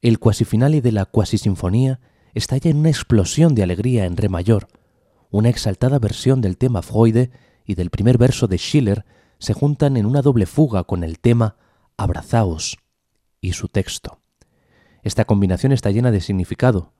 el 0.08 0.18
cuasi 0.18 0.44
finale 0.44 0.82
de 0.82 0.92
la 0.92 1.06
cuasi 1.06 1.38
sinfonía 1.38 1.98
estalla 2.34 2.70
en 2.70 2.76
una 2.76 2.90
explosión 2.90 3.54
de 3.54 3.62
alegría 3.62 4.04
en 4.04 4.16
re 4.16 4.28
mayor. 4.28 4.68
Una 5.30 5.48
exaltada 5.48 5.98
versión 5.98 6.40
del 6.40 6.58
tema 6.58 6.82
Freude 6.82 7.30
y 7.64 7.74
del 7.74 7.90
primer 7.90 8.18
verso 8.18 8.46
de 8.46 8.58
Schiller 8.58 9.06
se 9.38 9.54
juntan 9.54 9.96
en 9.96 10.04
una 10.04 10.20
doble 10.20 10.46
fuga 10.46 10.84
con 10.84 11.04
el 11.04 11.18
tema 11.18 11.56
Abrazaos 11.96 12.78
y 13.40 13.52
su 13.52 13.68
texto. 13.68 14.20
Esta 15.02 15.24
combinación 15.24 15.72
está 15.72 15.90
llena 15.90 16.10
de 16.10 16.20
significado. 16.20 16.92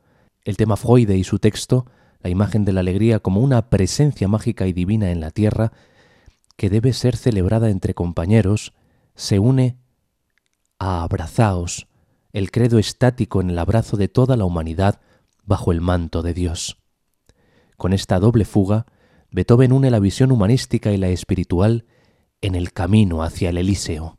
El 0.43 0.57
tema 0.57 0.77
Freude 0.77 1.17
y 1.17 1.25
su 1.25 1.39
texto 1.39 1.87
la 2.21 2.31
imagen 2.31 2.65
de 2.65 2.73
la 2.73 2.81
alegría 2.81 3.21
como 3.21 3.43
una 3.43 3.69
presencia 3.69 4.29
mágica 4.29 4.67
y 4.67 4.73
divina 4.73 5.11
en 5.11 5.21
la 5.21 5.31
tierra 5.31 5.73
que 6.57 6.71
debe 6.71 6.95
ser 6.95 7.17
celebrada 7.19 7.69
entre 7.69 7.93
compañeros, 7.93 8.73
se 9.15 9.39
une 9.39 9.77
a 10.79 11.03
abrazaos, 11.03 11.87
el 12.35 12.51
credo 12.51 12.81
estático 12.81 13.41
en 13.41 13.49
el 13.49 13.59
abrazo 13.61 13.97
de 13.97 14.09
toda 14.09 14.37
la 14.37 14.45
humanidad 14.45 15.01
bajo 15.45 15.71
el 15.71 15.81
manto 15.81 16.21
de 16.21 16.35
Dios. 16.35 16.83
Con 17.77 17.93
esta 17.93 18.19
doble 18.19 18.45
fuga, 18.45 18.87
Beethoven 19.31 19.73
une 19.73 19.89
la 19.89 20.01
visión 20.01 20.33
humanística 20.33 20.91
y 20.91 20.97
la 20.97 21.09
espiritual 21.09 21.87
en 22.41 22.57
el 22.57 22.73
camino 22.73 23.23
hacia 23.23 23.51
el 23.51 23.59
Elíseo. 23.59 24.19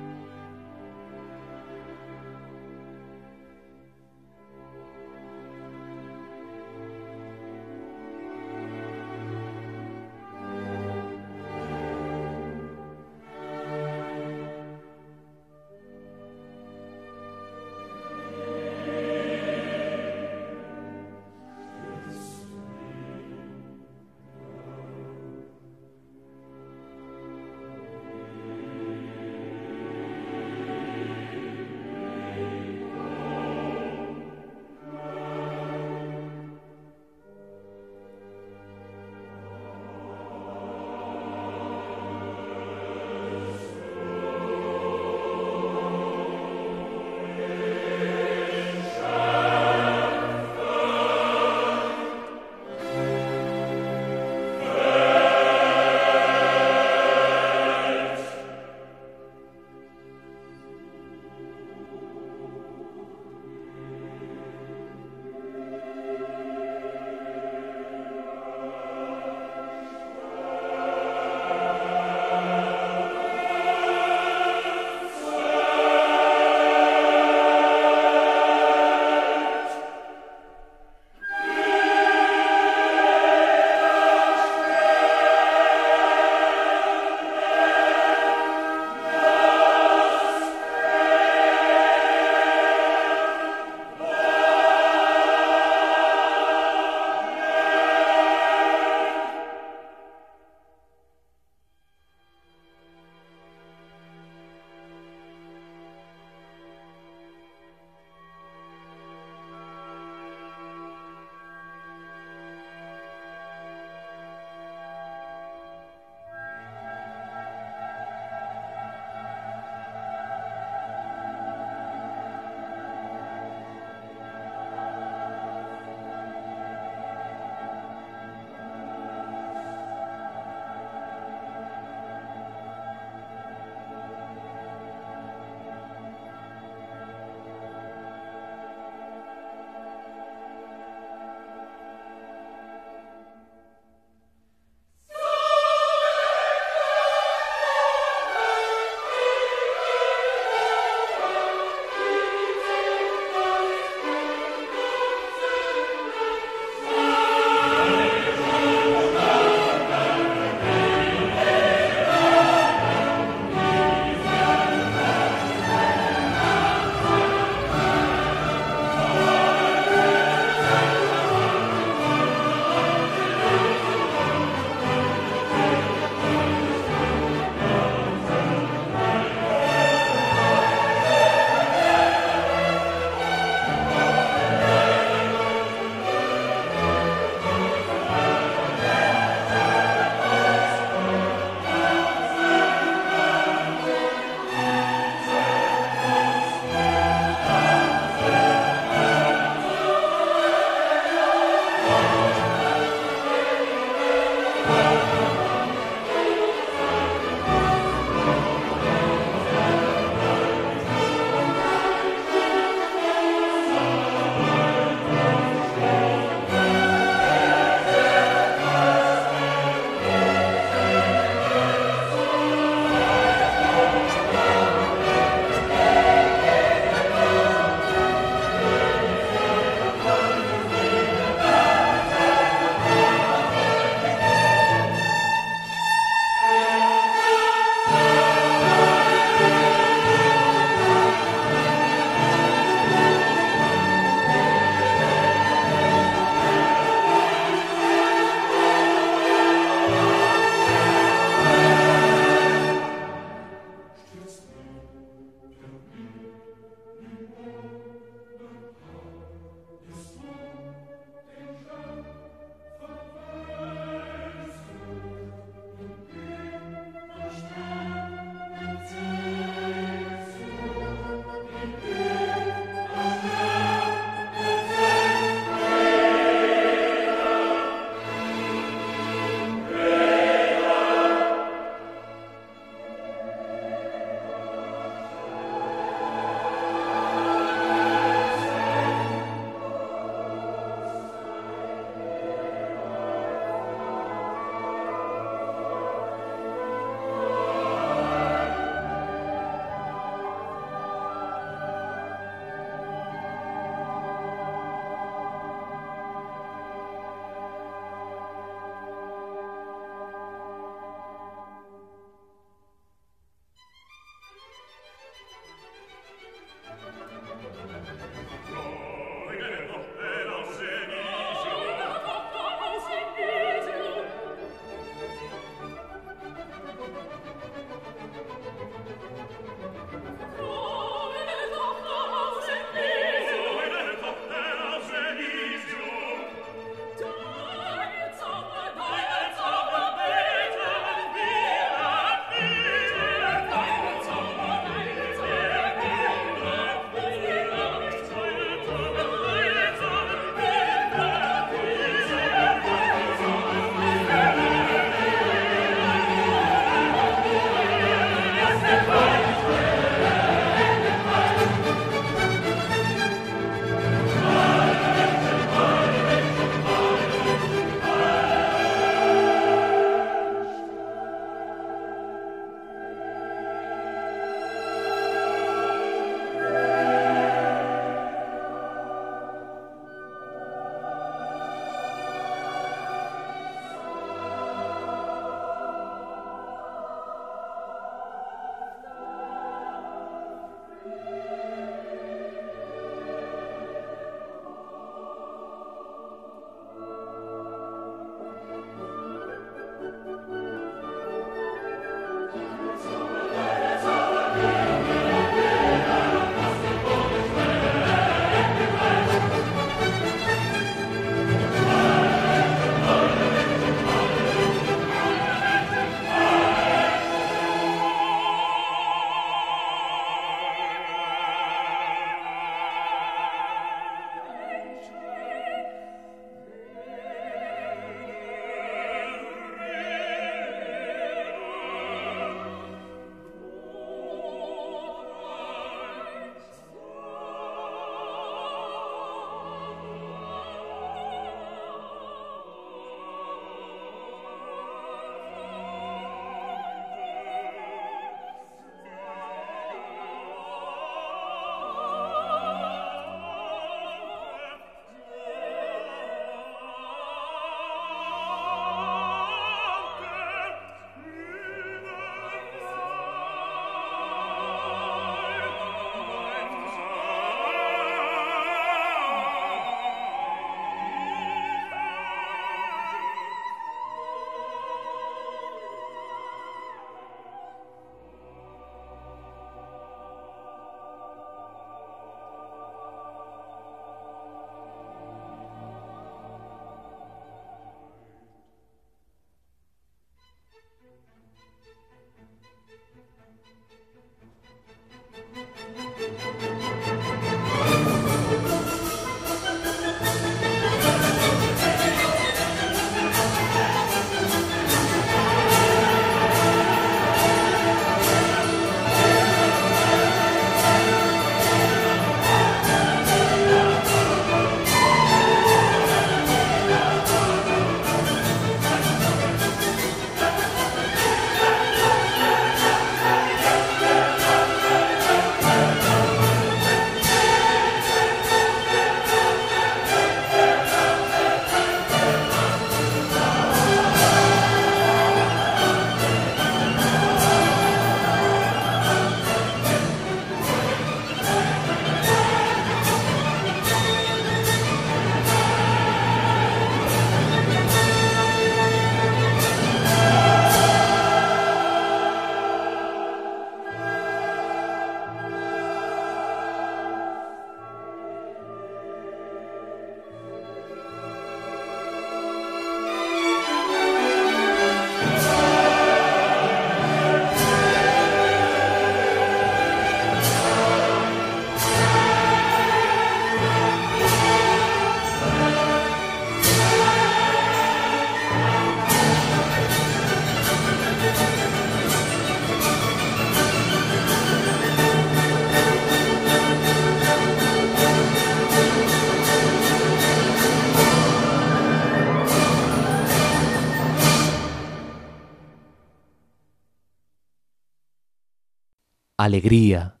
Alegría. 599.30 600.00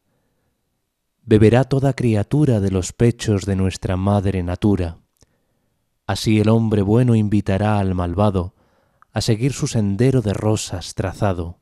Beberá 1.22 1.62
toda 1.62 1.92
criatura 1.92 2.58
de 2.58 2.72
los 2.72 2.92
pechos 2.92 3.46
de 3.46 3.54
nuestra 3.54 3.96
madre 3.96 4.42
natura. 4.42 4.98
Así 6.04 6.40
el 6.40 6.48
hombre 6.48 6.82
bueno 6.82 7.14
invitará 7.14 7.78
al 7.78 7.94
malvado 7.94 8.54
a 9.12 9.20
seguir 9.20 9.52
su 9.52 9.68
sendero 9.68 10.20
de 10.20 10.32
rosas 10.32 10.96
trazado. 10.96 11.60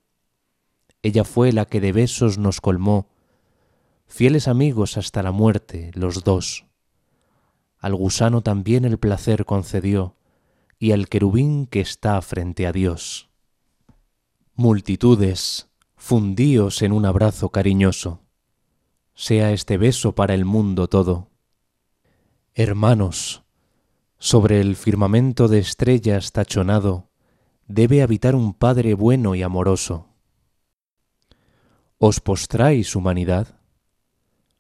Ella 1.03 1.25
fue 1.25 1.53
la 1.53 1.67
que 1.67 1.83
de 1.83 1.93
besos 1.93 2.39
nos 2.39 2.63
colmó, 2.63 3.11
fieles 4.07 4.49
amigos 4.49 4.97
hasta 4.97 5.23
la 5.23 5.31
muerte, 5.31 5.91
los 5.93 6.25
dos. 6.25 6.65
Al 7.79 7.95
gusano 7.95 8.41
también 8.41 8.87
el 8.87 8.99
placer 8.99 9.45
concedió, 9.45 10.17
y 10.79 10.93
al 10.93 11.09
querubín 11.09 11.67
que 11.67 11.81
está 11.81 12.21
frente 12.23 12.67
a 12.67 12.73
Dios. 12.73 13.29
Multitudes, 14.55 15.69
fundíos 15.99 16.81
en 16.83 16.93
un 16.93 17.05
abrazo 17.05 17.51
cariñoso. 17.51 18.23
Sea 19.15 19.53
este 19.53 19.77
beso 19.77 20.15
para 20.15 20.33
el 20.33 20.45
mundo 20.45 20.89
todo. 20.89 21.29
Hermanos, 22.55 23.43
sobre 24.19 24.61
el 24.61 24.77
firmamento 24.77 25.49
de 25.49 25.59
estrellas 25.59 26.33
tachonado 26.33 27.11
debe 27.67 28.03
habitar 28.03 28.35
un 28.35 28.55
Padre 28.55 28.95
bueno 28.95 29.35
y 29.35 29.43
amoroso. 29.43 30.07
¿Os 31.99 32.21
postráis, 32.21 32.95
humanidad? 32.97 33.61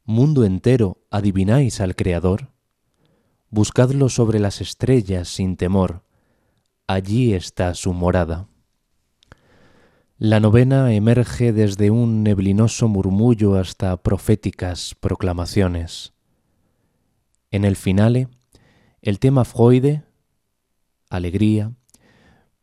¿Mundo 0.04 0.44
entero 0.44 1.06
adivináis 1.10 1.80
al 1.80 1.94
Creador? 1.94 2.50
Buscadlo 3.48 4.08
sobre 4.08 4.40
las 4.40 4.60
estrellas 4.60 5.28
sin 5.28 5.56
temor, 5.56 6.04
allí 6.86 7.32
está 7.32 7.74
su 7.74 7.92
morada. 7.92 8.48
La 10.20 10.40
novena 10.40 10.92
emerge 10.92 11.52
desde 11.52 11.92
un 11.92 12.24
neblinoso 12.24 12.88
murmullo 12.88 13.54
hasta 13.54 13.96
proféticas 14.02 14.96
proclamaciones. 14.98 16.12
En 17.52 17.64
el 17.64 17.76
finale, 17.76 18.26
el 19.00 19.20
tema 19.20 19.44
Freude, 19.44 20.02
alegría, 21.08 21.70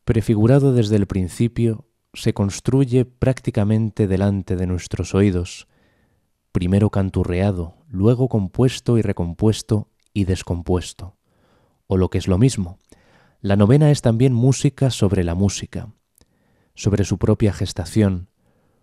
prefigurado 0.04 0.74
desde 0.74 0.96
el 0.96 1.06
principio, 1.06 1.86
se 2.12 2.34
construye 2.34 3.06
prácticamente 3.06 4.06
delante 4.06 4.56
de 4.56 4.66
nuestros 4.66 5.14
oídos, 5.14 5.66
primero 6.52 6.90
canturreado, 6.90 7.76
luego 7.88 8.28
compuesto 8.28 8.98
y 8.98 9.00
recompuesto 9.00 9.88
y 10.12 10.26
descompuesto. 10.26 11.16
O 11.86 11.96
lo 11.96 12.10
que 12.10 12.18
es 12.18 12.28
lo 12.28 12.36
mismo, 12.36 12.80
la 13.40 13.56
novena 13.56 13.90
es 13.90 14.02
también 14.02 14.34
música 14.34 14.90
sobre 14.90 15.24
la 15.24 15.34
música, 15.34 15.88
sobre 16.76 17.04
su 17.04 17.18
propia 17.18 17.52
gestación, 17.52 18.28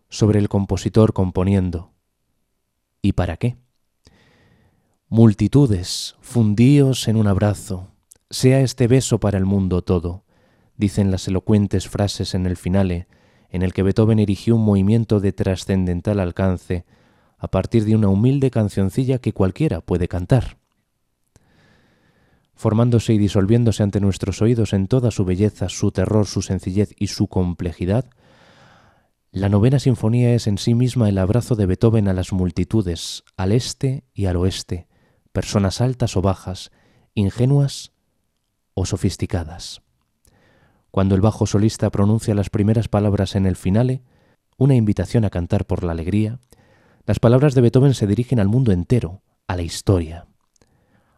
sobre 0.09 0.39
el 0.39 0.49
compositor 0.49 1.13
componiendo. 1.13 1.93
¿Y 3.01 3.13
para 3.13 3.37
qué? 3.37 3.55
Multitudes, 5.07 6.15
fundíos 6.19 7.07
en 7.07 7.15
un 7.15 7.27
abrazo, 7.27 7.87
sea 8.29 8.59
este 8.61 8.87
beso 8.87 9.19
para 9.19 9.37
el 9.37 9.45
mundo 9.45 9.83
todo, 9.83 10.25
dicen 10.75 11.11
las 11.11 11.27
elocuentes 11.27 11.87
frases 11.87 12.33
en 12.33 12.45
el 12.45 12.57
finale, 12.57 13.07
en 13.49 13.61
el 13.61 13.73
que 13.73 13.83
Beethoven 13.83 14.19
erigió 14.19 14.55
un 14.55 14.65
movimiento 14.65 15.19
de 15.19 15.31
trascendental 15.31 16.19
alcance 16.19 16.85
a 17.37 17.47
partir 17.47 17.85
de 17.85 17.95
una 17.95 18.07
humilde 18.07 18.49
cancioncilla 18.49 19.19
que 19.19 19.33
cualquiera 19.33 19.81
puede 19.81 20.07
cantar. 20.07 20.57
Formándose 22.63 23.13
y 23.13 23.17
disolviéndose 23.17 23.83
ante 23.83 23.99
nuestros 23.99 24.41
oídos 24.41 24.71
en 24.71 24.87
toda 24.87 25.11
su 25.11 25.25
belleza, 25.25 25.67
su 25.67 25.91
terror, 25.91 26.25
su 26.27 26.41
sencillez 26.41 26.95
y 26.97 27.07
su 27.07 27.27
complejidad, 27.27 28.05
la 29.33 29.49
novena 29.49 29.79
sinfonía 29.79 30.33
es 30.33 30.47
en 30.47 30.57
sí 30.57 30.73
misma 30.73 31.09
el 31.09 31.17
abrazo 31.17 31.57
de 31.57 31.65
Beethoven 31.65 32.07
a 32.07 32.13
las 32.13 32.31
multitudes, 32.31 33.25
al 33.35 33.51
este 33.51 34.05
y 34.13 34.27
al 34.27 34.37
oeste, 34.37 34.87
personas 35.33 35.81
altas 35.81 36.15
o 36.15 36.21
bajas, 36.21 36.71
ingenuas 37.15 37.91
o 38.75 38.85
sofisticadas. 38.85 39.81
Cuando 40.89 41.15
el 41.15 41.21
bajo 41.21 41.45
solista 41.45 41.91
pronuncia 41.91 42.33
las 42.33 42.49
primeras 42.49 42.87
palabras 42.87 43.35
en 43.35 43.45
el 43.45 43.57
finale, 43.57 44.03
una 44.57 44.75
invitación 44.75 45.25
a 45.25 45.29
cantar 45.29 45.65
por 45.65 45.83
la 45.83 45.91
alegría, 45.91 46.39
las 47.05 47.19
palabras 47.19 47.55
de 47.55 47.61
Beethoven 47.61 47.93
se 47.93 48.07
dirigen 48.07 48.39
al 48.39 48.47
mundo 48.47 48.71
entero, 48.71 49.21
a 49.49 49.57
la 49.57 49.63
historia. 49.63 50.27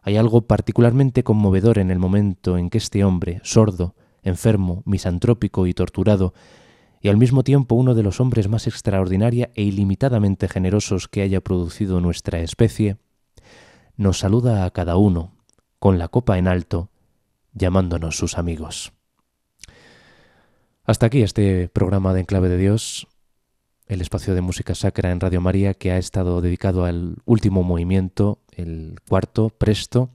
Hay 0.06 0.16
algo 0.16 0.42
particularmente 0.42 1.24
conmovedor 1.24 1.78
en 1.78 1.90
el 1.90 1.98
momento 1.98 2.58
en 2.58 2.70
que 2.70 2.78
este 2.78 3.02
hombre, 3.02 3.40
sordo, 3.42 3.96
enfermo, 4.22 4.84
misantrópico 4.86 5.66
y 5.66 5.74
torturado, 5.74 6.32
y 7.00 7.08
al 7.08 7.16
mismo 7.16 7.42
tiempo 7.42 7.74
uno 7.74 7.92
de 7.96 8.04
los 8.04 8.20
hombres 8.20 8.46
más 8.46 8.68
extraordinaria 8.68 9.50
e 9.56 9.64
ilimitadamente 9.64 10.46
generosos 10.46 11.08
que 11.08 11.22
haya 11.22 11.40
producido 11.40 12.00
nuestra 12.00 12.38
especie, 12.38 12.98
nos 13.96 14.20
saluda 14.20 14.64
a 14.64 14.70
cada 14.70 14.96
uno, 14.96 15.32
con 15.80 15.98
la 15.98 16.06
copa 16.06 16.38
en 16.38 16.46
alto, 16.46 16.88
llamándonos 17.52 18.16
sus 18.16 18.38
amigos. 18.38 18.92
Hasta 20.84 21.06
aquí 21.06 21.22
este 21.22 21.68
programa 21.68 22.14
de 22.14 22.20
Enclave 22.20 22.48
de 22.48 22.58
Dios, 22.58 23.08
el 23.86 24.00
espacio 24.00 24.34
de 24.34 24.40
música 24.40 24.74
sacra 24.74 25.10
en 25.10 25.20
Radio 25.20 25.40
María 25.40 25.74
que 25.74 25.92
ha 25.92 25.98
estado 25.98 26.40
dedicado 26.40 26.84
al 26.84 27.16
último 27.24 27.62
movimiento, 27.62 28.40
el 28.52 28.98
cuarto, 29.08 29.50
Presto, 29.50 30.10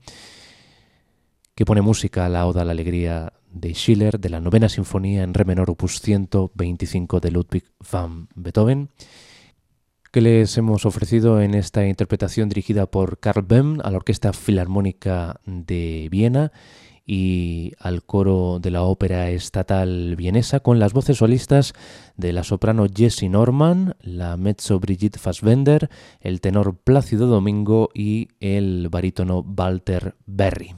que 1.54 1.64
pone 1.64 1.82
música 1.82 2.26
a 2.26 2.28
la 2.28 2.46
Oda 2.46 2.62
a 2.62 2.64
la 2.64 2.72
Alegría 2.72 3.32
de 3.50 3.74
Schiller, 3.74 4.18
de 4.18 4.30
la 4.30 4.40
novena 4.40 4.68
sinfonía 4.68 5.22
en 5.22 5.34
re 5.34 5.44
menor 5.44 5.70
opus 5.70 6.00
125 6.00 7.20
de 7.20 7.30
Ludwig 7.30 7.64
van 7.90 8.28
Beethoven 8.34 8.90
que 10.12 10.20
les 10.20 10.58
hemos 10.58 10.84
ofrecido 10.84 11.40
en 11.40 11.54
esta 11.54 11.86
interpretación 11.86 12.50
dirigida 12.50 12.84
por 12.84 13.18
Karl 13.18 13.40
Böhm 13.40 13.80
a 13.82 13.90
la 13.90 13.96
Orquesta 13.96 14.34
Filarmónica 14.34 15.40
de 15.46 16.08
Viena 16.10 16.52
y 17.06 17.72
al 17.78 18.04
coro 18.04 18.58
de 18.60 18.70
la 18.70 18.82
Ópera 18.82 19.30
Estatal 19.30 20.16
Vienesa 20.16 20.60
con 20.60 20.78
las 20.78 20.92
voces 20.92 21.18
solistas 21.18 21.72
de 22.16 22.32
la 22.32 22.44
soprano 22.44 22.86
Jessie 22.92 23.28
Norman, 23.28 23.96
la 24.00 24.36
mezzo 24.36 24.78
Brigitte 24.78 25.18
Fassbender, 25.18 25.90
el 26.20 26.40
tenor 26.40 26.76
Plácido 26.76 27.26
Domingo 27.26 27.90
y 27.94 28.28
el 28.40 28.88
barítono 28.88 29.40
Walter 29.40 30.14
Berry. 30.26 30.74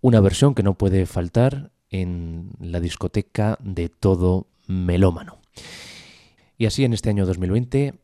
Una 0.00 0.20
versión 0.20 0.54
que 0.54 0.62
no 0.62 0.74
puede 0.74 1.06
faltar 1.06 1.70
en 1.90 2.50
la 2.60 2.80
discoteca 2.80 3.56
de 3.62 3.88
todo 3.88 4.48
melómano. 4.66 5.38
Y 6.58 6.66
así 6.66 6.84
en 6.84 6.92
este 6.92 7.10
año 7.10 7.26
2020 7.26 7.94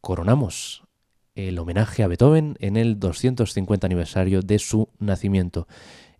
coronamos 0.00 0.84
el 1.34 1.58
homenaje 1.58 2.02
a 2.02 2.08
Beethoven 2.08 2.56
en 2.60 2.76
el 2.76 3.00
250 3.00 3.86
aniversario 3.86 4.42
de 4.42 4.58
su 4.58 4.88
nacimiento. 4.98 5.66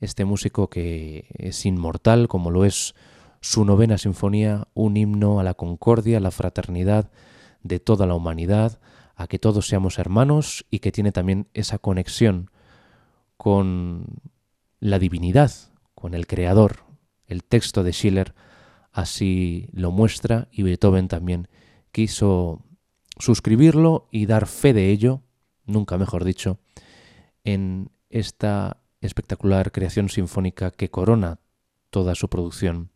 Este 0.05 0.27
músico 0.27 0.69
que 0.69 1.25
es 1.39 1.65
inmortal, 1.65 2.29
como 2.29 2.51
lo 2.51 2.67
es 2.67 2.95
su 3.41 3.65
novena 3.65 3.97
sinfonía, 3.97 4.69
un 4.75 4.99
himno 4.99 5.41
a 5.41 5.45
la 5.45 5.55
concordia, 5.55 6.19
a 6.19 6.21
la 6.21 6.31
fraternidad 6.31 7.11
de 7.63 7.81
toda 7.81 8.07
la 8.07 8.15
humanidad, 8.15 8.81
a 9.17 9.27
que 9.27 9.39
todos 9.39 9.67
seamos 9.67 9.99
hermanos 9.99 10.67
y 10.71 10.81
que 10.81 10.93
tiene 10.93 11.11
también 11.11 11.49
esa 11.55 11.79
conexión 11.79 12.51
con 13.39 14.05
la 14.79 14.99
divinidad, 14.99 15.51
con 15.95 16.13
el 16.13 16.27
Creador. 16.27 16.85
El 17.27 17.43
texto 17.43 17.83
de 17.83 17.95
Schiller 17.95 18.35
así 18.93 19.71
lo 19.73 19.91
muestra 19.91 20.49
y 20.53 20.65
Beethoven 20.65 21.09
también 21.09 21.49
quiso 21.93 22.63
suscribirlo 23.19 24.07
y 24.11 24.27
dar 24.27 24.47
fe 24.49 24.75
de 24.75 24.91
ello, 24.91 25.23
nunca 25.65 25.97
mejor 25.97 26.25
dicho, 26.25 26.59
en 27.43 27.91
esta 28.11 28.84
espectacular 29.05 29.73
creación 29.73 30.09
sinfónica 30.09 30.71
que 30.71 30.91
corona 30.91 31.39
toda 31.91 32.15
su 32.15 32.29
producción 32.29 32.91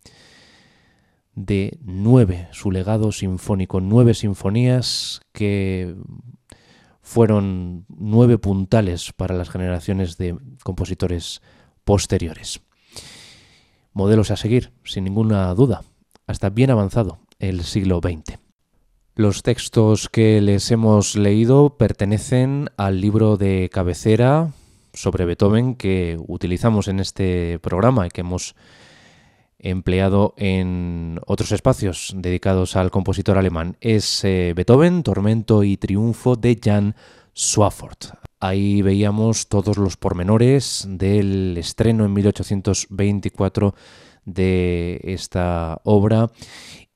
de 1.35 1.79
nueve, 1.83 2.49
su 2.51 2.73
legado 2.73 3.13
sinfónico, 3.13 3.81
nueve 3.81 4.15
sinfonías 4.15 5.21
que 5.33 5.95
fueron 7.01 7.87
nueve 7.89 8.39
puntales 8.39 9.13
para 9.13 9.37
las 9.37 9.49
generaciones 9.49 10.19
de 10.19 10.37
compositores 10.65 11.41
posteriores. 11.85 12.61
Modelos 13.93 14.31
a 14.31 14.37
seguir, 14.37 14.73
sin 14.85 15.05
ninguna 15.05 15.55
duda, 15.55 15.85
hasta 16.27 16.51
bien 16.51 16.71
avanzado 16.71 17.21
el 17.39 17.63
siglo 17.63 18.01
XX. 18.03 18.39
Los 19.15 19.43
textos 19.43 20.09
que 20.09 20.41
les 20.41 20.71
hemos 20.71 21.17
leído 21.17 21.77
pertenecen 21.77 22.71
al 22.77 23.01
libro 23.01 23.37
de 23.37 23.69
cabecera 23.73 24.53
sobre 24.99 25.25
Beethoven 25.25 25.77
que 25.77 26.19
utilizamos 26.27 26.89
en 26.89 26.99
este 26.99 27.59
programa 27.61 28.07
y 28.07 28.11
que 28.11 28.23
hemos 28.23 28.57
empleado 29.61 30.35
en 30.37 31.21
otros 31.27 31.53
espacios 31.53 32.15
dedicados 32.17 32.77
al 32.77 32.91
compositor 32.91 33.39
alemán. 33.39 33.77
Es 33.81 34.25
eh, 34.25 34.53
Beethoven, 34.57 35.03
Tormento 35.03 35.63
y 35.63 35.77
Triunfo 35.77 36.37
de 36.37 36.59
Jan 36.63 36.97
Swafford. 37.33 38.19
Ahí 38.41 38.83
veíamos 38.83 39.49
todos 39.49 39.79
los 39.79 39.97
pormenores 39.97 40.85
del 40.89 41.57
estreno 41.59 42.05
en 42.05 42.13
1824 42.13 43.75
de 44.25 45.01
esta 45.05 45.81
obra 45.85 46.31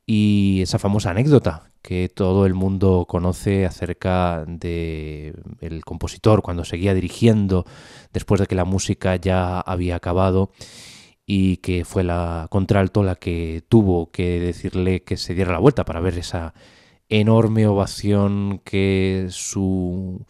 y 0.07 0.61
esa 0.63 0.79
famosa 0.79 1.11
anécdota 1.11 1.72
que 1.83 2.09
todo 2.09 2.47
el 2.47 2.55
mundo 2.55 3.07
conoce 3.09 3.67
acerca 3.67 4.45
de 4.47 5.35
el 5.61 5.85
compositor 5.85 6.43
cuando 6.43 6.65
seguía 6.65 6.95
dirigiendo 6.95 7.67
después 8.13 8.41
de 8.41 8.47
que 8.47 8.55
la 8.55 8.65
música 8.65 9.17
ya 9.17 9.61
había 9.61 9.97
acabado 9.97 10.51
y 11.27 11.59
que 11.59 11.85
fue 11.85 12.05
la 12.05 12.47
contralto 12.51 13.03
la 13.03 13.17
que 13.17 13.65
tuvo 13.69 14.11
que 14.11 14.41
decirle 14.41 15.03
que 15.03 15.17
se 15.17 15.35
diera 15.35 15.53
la 15.53 15.59
vuelta 15.59 15.85
para 15.85 16.01
ver 16.01 16.19
esa 16.19 16.55
enorme 17.09 17.67
ovación 17.67 18.61
que 18.65 19.27
su 19.31 20.25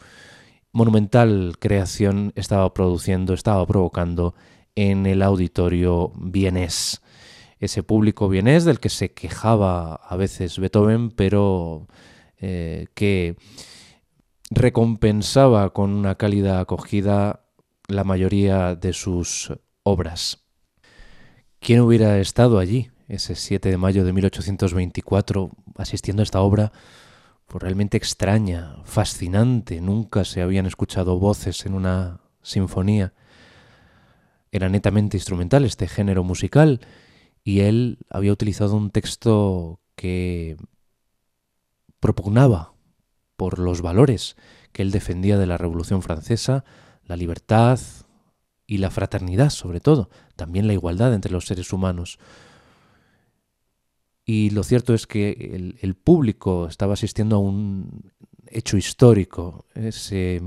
monumental 0.72 1.56
creación 1.58 2.32
estaba 2.34 2.72
produciendo, 2.74 3.34
estaba 3.34 3.66
provocando 3.66 4.34
en 4.74 5.06
el 5.06 5.22
auditorio 5.22 6.12
vienés. 6.16 7.02
Ese 7.62 7.84
público 7.84 8.28
vienés 8.28 8.64
del 8.64 8.80
que 8.80 8.88
se 8.88 9.12
quejaba 9.12 9.94
a 9.94 10.16
veces 10.16 10.58
Beethoven, 10.58 11.12
pero 11.12 11.86
eh, 12.38 12.88
que 12.92 13.36
recompensaba 14.50 15.72
con 15.72 15.90
una 15.92 16.16
cálida 16.16 16.58
acogida 16.58 17.44
la 17.86 18.02
mayoría 18.02 18.74
de 18.74 18.92
sus 18.92 19.52
obras. 19.84 20.42
¿Quién 21.60 21.82
hubiera 21.82 22.18
estado 22.18 22.58
allí 22.58 22.90
ese 23.06 23.36
7 23.36 23.68
de 23.70 23.76
mayo 23.76 24.04
de 24.04 24.12
1824 24.12 25.52
asistiendo 25.76 26.22
a 26.22 26.24
esta 26.24 26.40
obra 26.40 26.72
pues 27.46 27.62
realmente 27.62 27.96
extraña, 27.96 28.74
fascinante? 28.82 29.80
Nunca 29.80 30.24
se 30.24 30.42
habían 30.42 30.66
escuchado 30.66 31.16
voces 31.20 31.64
en 31.64 31.74
una 31.74 32.22
sinfonía. 32.42 33.12
Era 34.50 34.68
netamente 34.68 35.16
instrumental 35.16 35.64
este 35.64 35.86
género 35.86 36.24
musical 36.24 36.80
y 37.44 37.60
él 37.60 37.98
había 38.08 38.32
utilizado 38.32 38.76
un 38.76 38.90
texto 38.90 39.80
que 39.96 40.56
propugnaba 42.00 42.74
por 43.36 43.58
los 43.58 43.82
valores 43.82 44.36
que 44.72 44.82
él 44.82 44.90
defendía 44.90 45.38
de 45.38 45.46
la 45.46 45.58
Revolución 45.58 46.02
Francesa, 46.02 46.64
la 47.04 47.16
libertad, 47.16 47.78
y 48.72 48.78
la 48.78 48.90
fraternidad 48.90 49.50
sobre 49.50 49.80
todo, 49.80 50.08
también 50.34 50.66
la 50.66 50.72
igualdad 50.72 51.12
entre 51.12 51.30
los 51.30 51.44
seres 51.44 51.74
humanos. 51.74 52.18
Y 54.24 54.48
lo 54.48 54.62
cierto 54.62 54.94
es 54.94 55.06
que 55.06 55.76
el, 55.78 55.94
público 55.94 56.66
estaba 56.68 56.94
asistiendo 56.94 57.36
a 57.36 57.40
un 57.40 58.10
hecho 58.46 58.78
histórico, 58.78 59.66
ese 59.74 60.38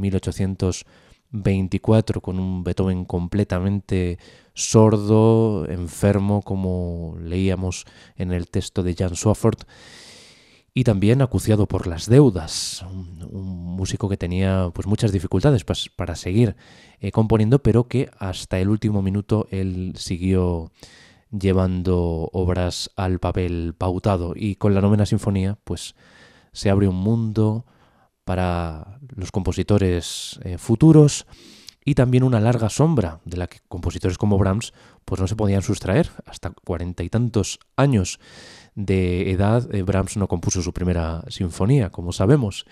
1824 1.32 2.22
con 2.22 2.40
un 2.40 2.64
Beethoven 2.64 3.06
completamente 3.06 4.18
sordo, 4.54 5.66
enfermo, 5.68 6.42
como 6.42 7.18
leíamos 7.22 7.86
en 8.16 8.32
el 8.32 8.50
texto 8.50 8.84
de 8.84 8.96
Jan 8.96 9.16
Swafford, 9.16 9.60
y 10.74 10.84
también 10.84 11.22
acuciado 11.22 11.68
por 11.68 11.88
las 11.88 12.08
deudas, 12.08 12.84
un, 12.92 13.76
músico 13.76 14.10
que 14.10 14.18
tenía 14.18 14.72
pues 14.74 14.88
muchas 14.88 15.12
dificultades 15.12 15.66
para 15.96 16.16
seguir 16.16 16.56
eh, 17.00 17.12
componiendo, 17.12 17.60
pero 17.60 17.88
que 17.88 18.10
hasta 18.20 18.60
el 18.60 18.70
último 18.70 19.02
minuto 19.02 19.48
él 19.52 19.94
siguió 19.98 20.72
llevando 21.32 22.30
obras 22.32 22.92
al 22.96 23.20
papel 23.20 23.74
pautado. 23.78 24.34
Y 24.36 24.56
con 24.56 24.74
la 24.74 24.82
novena 24.82 25.06
sinfonía 25.06 25.58
pues 25.64 25.96
se 26.52 26.70
abre 26.70 26.88
un 26.88 26.96
mundo 26.96 27.66
para 28.26 29.00
los 29.16 29.32
compositores 29.32 30.40
eh, 30.44 30.58
futuros 30.58 31.26
y 31.86 31.94
también 31.94 32.24
una 32.24 32.40
larga 32.40 32.70
sombra 32.70 33.22
de 33.26 33.38
la 33.38 33.48
que 33.48 33.60
compositores 33.68 34.18
como 34.18 34.40
Brahms 34.40 34.74
pues 35.06 35.22
no 35.22 35.28
se 35.28 35.36
podían 35.36 35.62
sustraer. 35.62 36.10
Hasta 36.26 36.50
cuarenta 36.50 37.04
y 37.04 37.10
tantos 37.10 37.60
años 37.78 38.20
de 38.74 39.32
edad, 39.32 39.74
eh, 39.74 39.84
Brahms 39.84 40.18
no 40.18 40.28
compuso 40.28 40.62
su 40.62 40.74
primera 40.74 41.24
sinfonía, 41.30 41.92
como 41.92 42.12
sabemos, 42.12 42.66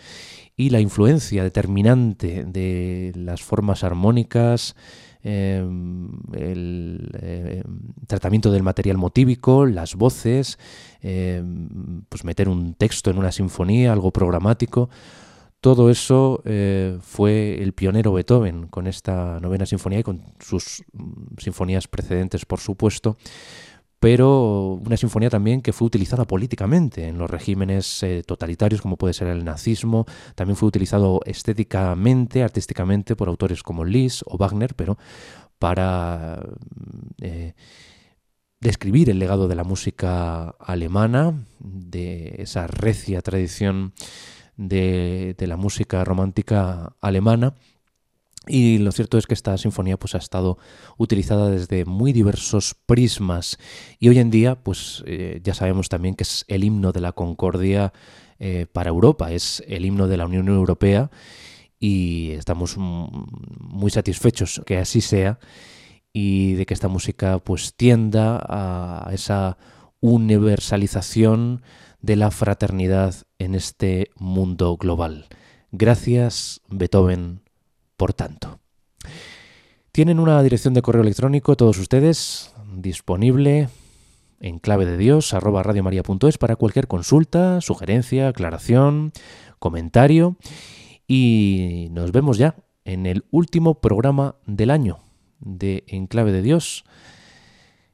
y 0.57 0.71
la 0.71 0.81
influencia 0.81 1.43
determinante 1.43 2.43
de 2.43 3.13
las 3.15 3.41
formas 3.41 3.83
armónicas, 3.83 4.75
em, 5.21 6.09
el 6.33 7.09
eh, 7.21 7.63
tratamiento 8.07 8.51
del 8.51 8.63
material 8.63 8.97
motívico, 8.97 9.65
las 9.65 9.95
voces, 9.95 10.57
em, 11.01 12.01
pues 12.09 12.25
meter 12.25 12.49
un 12.49 12.73
texto 12.73 13.09
en 13.09 13.17
una 13.17 13.31
sinfonía, 13.31 13.93
algo 13.93 14.11
programático, 14.11 14.89
todo 15.63 15.89
eso 15.89 16.41
eh, 16.43 16.97
fue 17.01 17.63
el 17.63 17.71
pionero 17.71 18.11
Beethoven 18.11 18.67
con 18.67 18.85
esta 18.85 19.39
novena 19.39 19.65
sinfonía 19.65 19.99
y 19.99 20.03
con 20.03 20.21
sus 20.41 20.83
mm, 20.91 21.37
sinfonías 21.37 21.87
precedentes, 21.87 22.45
por 22.45 22.59
supuesto, 22.59 23.15
pero 23.97 24.73
una 24.85 24.97
sinfonía 24.97 25.29
también 25.29 25.61
que 25.61 25.71
fue 25.71 25.85
utilizada 25.85 26.25
políticamente 26.25 27.07
en 27.07 27.17
los 27.17 27.29
regímenes 27.29 28.03
eh, 28.03 28.23
totalitarios 28.27 28.81
como 28.81 28.97
puede 28.97 29.13
ser 29.13 29.29
el 29.29 29.45
nazismo, 29.45 30.05
también 30.35 30.57
fue 30.57 30.67
utilizado 30.67 31.21
estéticamente, 31.25 32.43
artísticamente 32.43 33.15
por 33.15 33.29
autores 33.29 33.63
como 33.63 33.85
Liszt 33.85 34.23
o 34.25 34.37
Wagner, 34.37 34.75
pero 34.75 34.97
para 35.59 36.43
eh, 37.21 37.53
describir 38.59 39.09
el 39.09 39.17
legado 39.17 39.47
de 39.47 39.55
la 39.55 39.63
música 39.63 40.55
alemana, 40.59 41.45
de 41.61 42.35
esa 42.39 42.67
recia 42.67 43.21
tradición 43.21 43.93
de 44.57 45.35
la 45.39 45.57
música 45.57 46.03
romántica 46.03 46.95
alemana. 47.01 47.55
Y 48.47 48.79
lo 48.79 48.91
cierto 48.91 49.17
es 49.17 49.25
que 49.25 49.33
esta 49.33 49.57
sinfonía 49.57 49.97
pues, 49.97 50.15
ha 50.15 50.17
estado 50.17 50.57
utilizada 50.97 51.49
desde 51.49 51.85
muy 51.85 52.11
diversos 52.11 52.75
prismas. 52.85 53.57
Y 53.99 54.09
hoy 54.09 54.19
en 54.19 54.31
día 54.31 54.55
pues, 54.55 55.03
eh, 55.07 55.39
ya 55.43 55.53
sabemos 55.53 55.87
también 55.87 56.15
que 56.15 56.23
es 56.23 56.43
el 56.49 56.63
himno 56.63 56.91
de 56.91 57.01
la 57.01 57.13
concordia 57.13 57.93
eh, 58.39 58.65
para 58.71 58.89
Europa, 58.89 59.31
es 59.31 59.63
el 59.67 59.85
himno 59.85 60.07
de 60.07 60.17
la 60.17 60.25
Unión 60.25 60.49
Europea. 60.49 61.09
Y 61.79 62.31
estamos 62.31 62.75
muy 62.77 63.91
satisfechos 63.91 64.61
que 64.65 64.77
así 64.77 65.01
sea 65.01 65.39
y 66.13 66.53
de 66.53 66.65
que 66.65 66.73
esta 66.73 66.87
música 66.87 67.39
pues 67.39 67.73
tienda 67.75 68.41
a 68.47 69.09
esa 69.13 69.57
universalización 69.99 71.61
de 72.03 72.17
la 72.17 72.29
fraternidad 72.29 73.15
en 73.39 73.55
este 73.55 74.11
mundo 74.15 74.77
global. 74.77 75.25
Gracias 75.71 76.61
Beethoven 76.69 77.41
por 77.97 78.13
tanto. 78.13 78.59
Tienen 79.91 80.19
una 80.19 80.43
dirección 80.43 80.73
de 80.73 80.81
correo 80.81 81.01
electrónico 81.01 81.55
todos 81.55 81.79
ustedes 81.79 82.53
disponible 82.75 83.69
en 84.41 84.59
clave 84.59 84.85
de 84.85 84.97
Dios 84.97 85.33
arroba 85.33 85.63
para 85.63 86.55
cualquier 86.57 86.87
consulta, 86.87 87.61
sugerencia, 87.61 88.27
aclaración, 88.27 89.13
comentario 89.57 90.35
y 91.07 91.87
nos 91.91 92.11
vemos 92.11 92.37
ya 92.37 92.55
en 92.83 93.05
el 93.05 93.23
último 93.31 93.75
programa 93.75 94.35
del 94.45 94.71
año 94.71 94.99
de 95.39 95.85
En 95.87 96.07
clave 96.07 96.33
de 96.33 96.41
Dios 96.41 96.83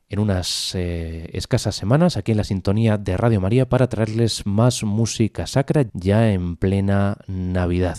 en 0.10 0.20
unas 0.20 0.74
eh, 0.74 1.30
escasas 1.34 1.76
semanas 1.76 2.18
aquí 2.18 2.32
en 2.32 2.38
la 2.38 2.44
sintonía 2.44 2.98
de 2.98 3.16
Radio 3.16 3.40
María 3.40 3.70
para 3.70 3.88
traerles 3.88 4.46
más 4.46 4.84
música 4.84 5.46
sacra 5.46 5.86
ya 5.94 6.32
en 6.32 6.58
plena 6.58 7.18
Navidad. 7.28 7.98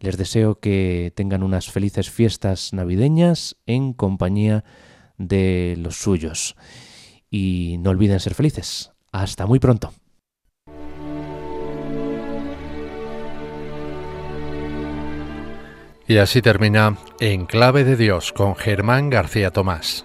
Les 0.00 0.16
deseo 0.16 0.58
que 0.58 1.12
tengan 1.14 1.44
unas 1.44 1.70
felices 1.70 2.10
fiestas 2.10 2.72
navideñas 2.72 3.56
en 3.66 3.92
compañía 3.92 4.64
de 5.16 5.76
los 5.78 5.96
suyos. 5.96 6.56
Y 7.30 7.76
no 7.78 7.90
olviden 7.90 8.20
ser 8.20 8.34
felices. 8.34 8.92
Hasta 9.12 9.46
muy 9.46 9.60
pronto. 9.60 9.92
Y 16.06 16.18
así 16.18 16.42
termina 16.42 16.98
En 17.18 17.46
Clave 17.46 17.84
de 17.84 17.96
Dios 17.96 18.32
con 18.32 18.56
Germán 18.56 19.08
García 19.08 19.50
Tomás. 19.50 20.04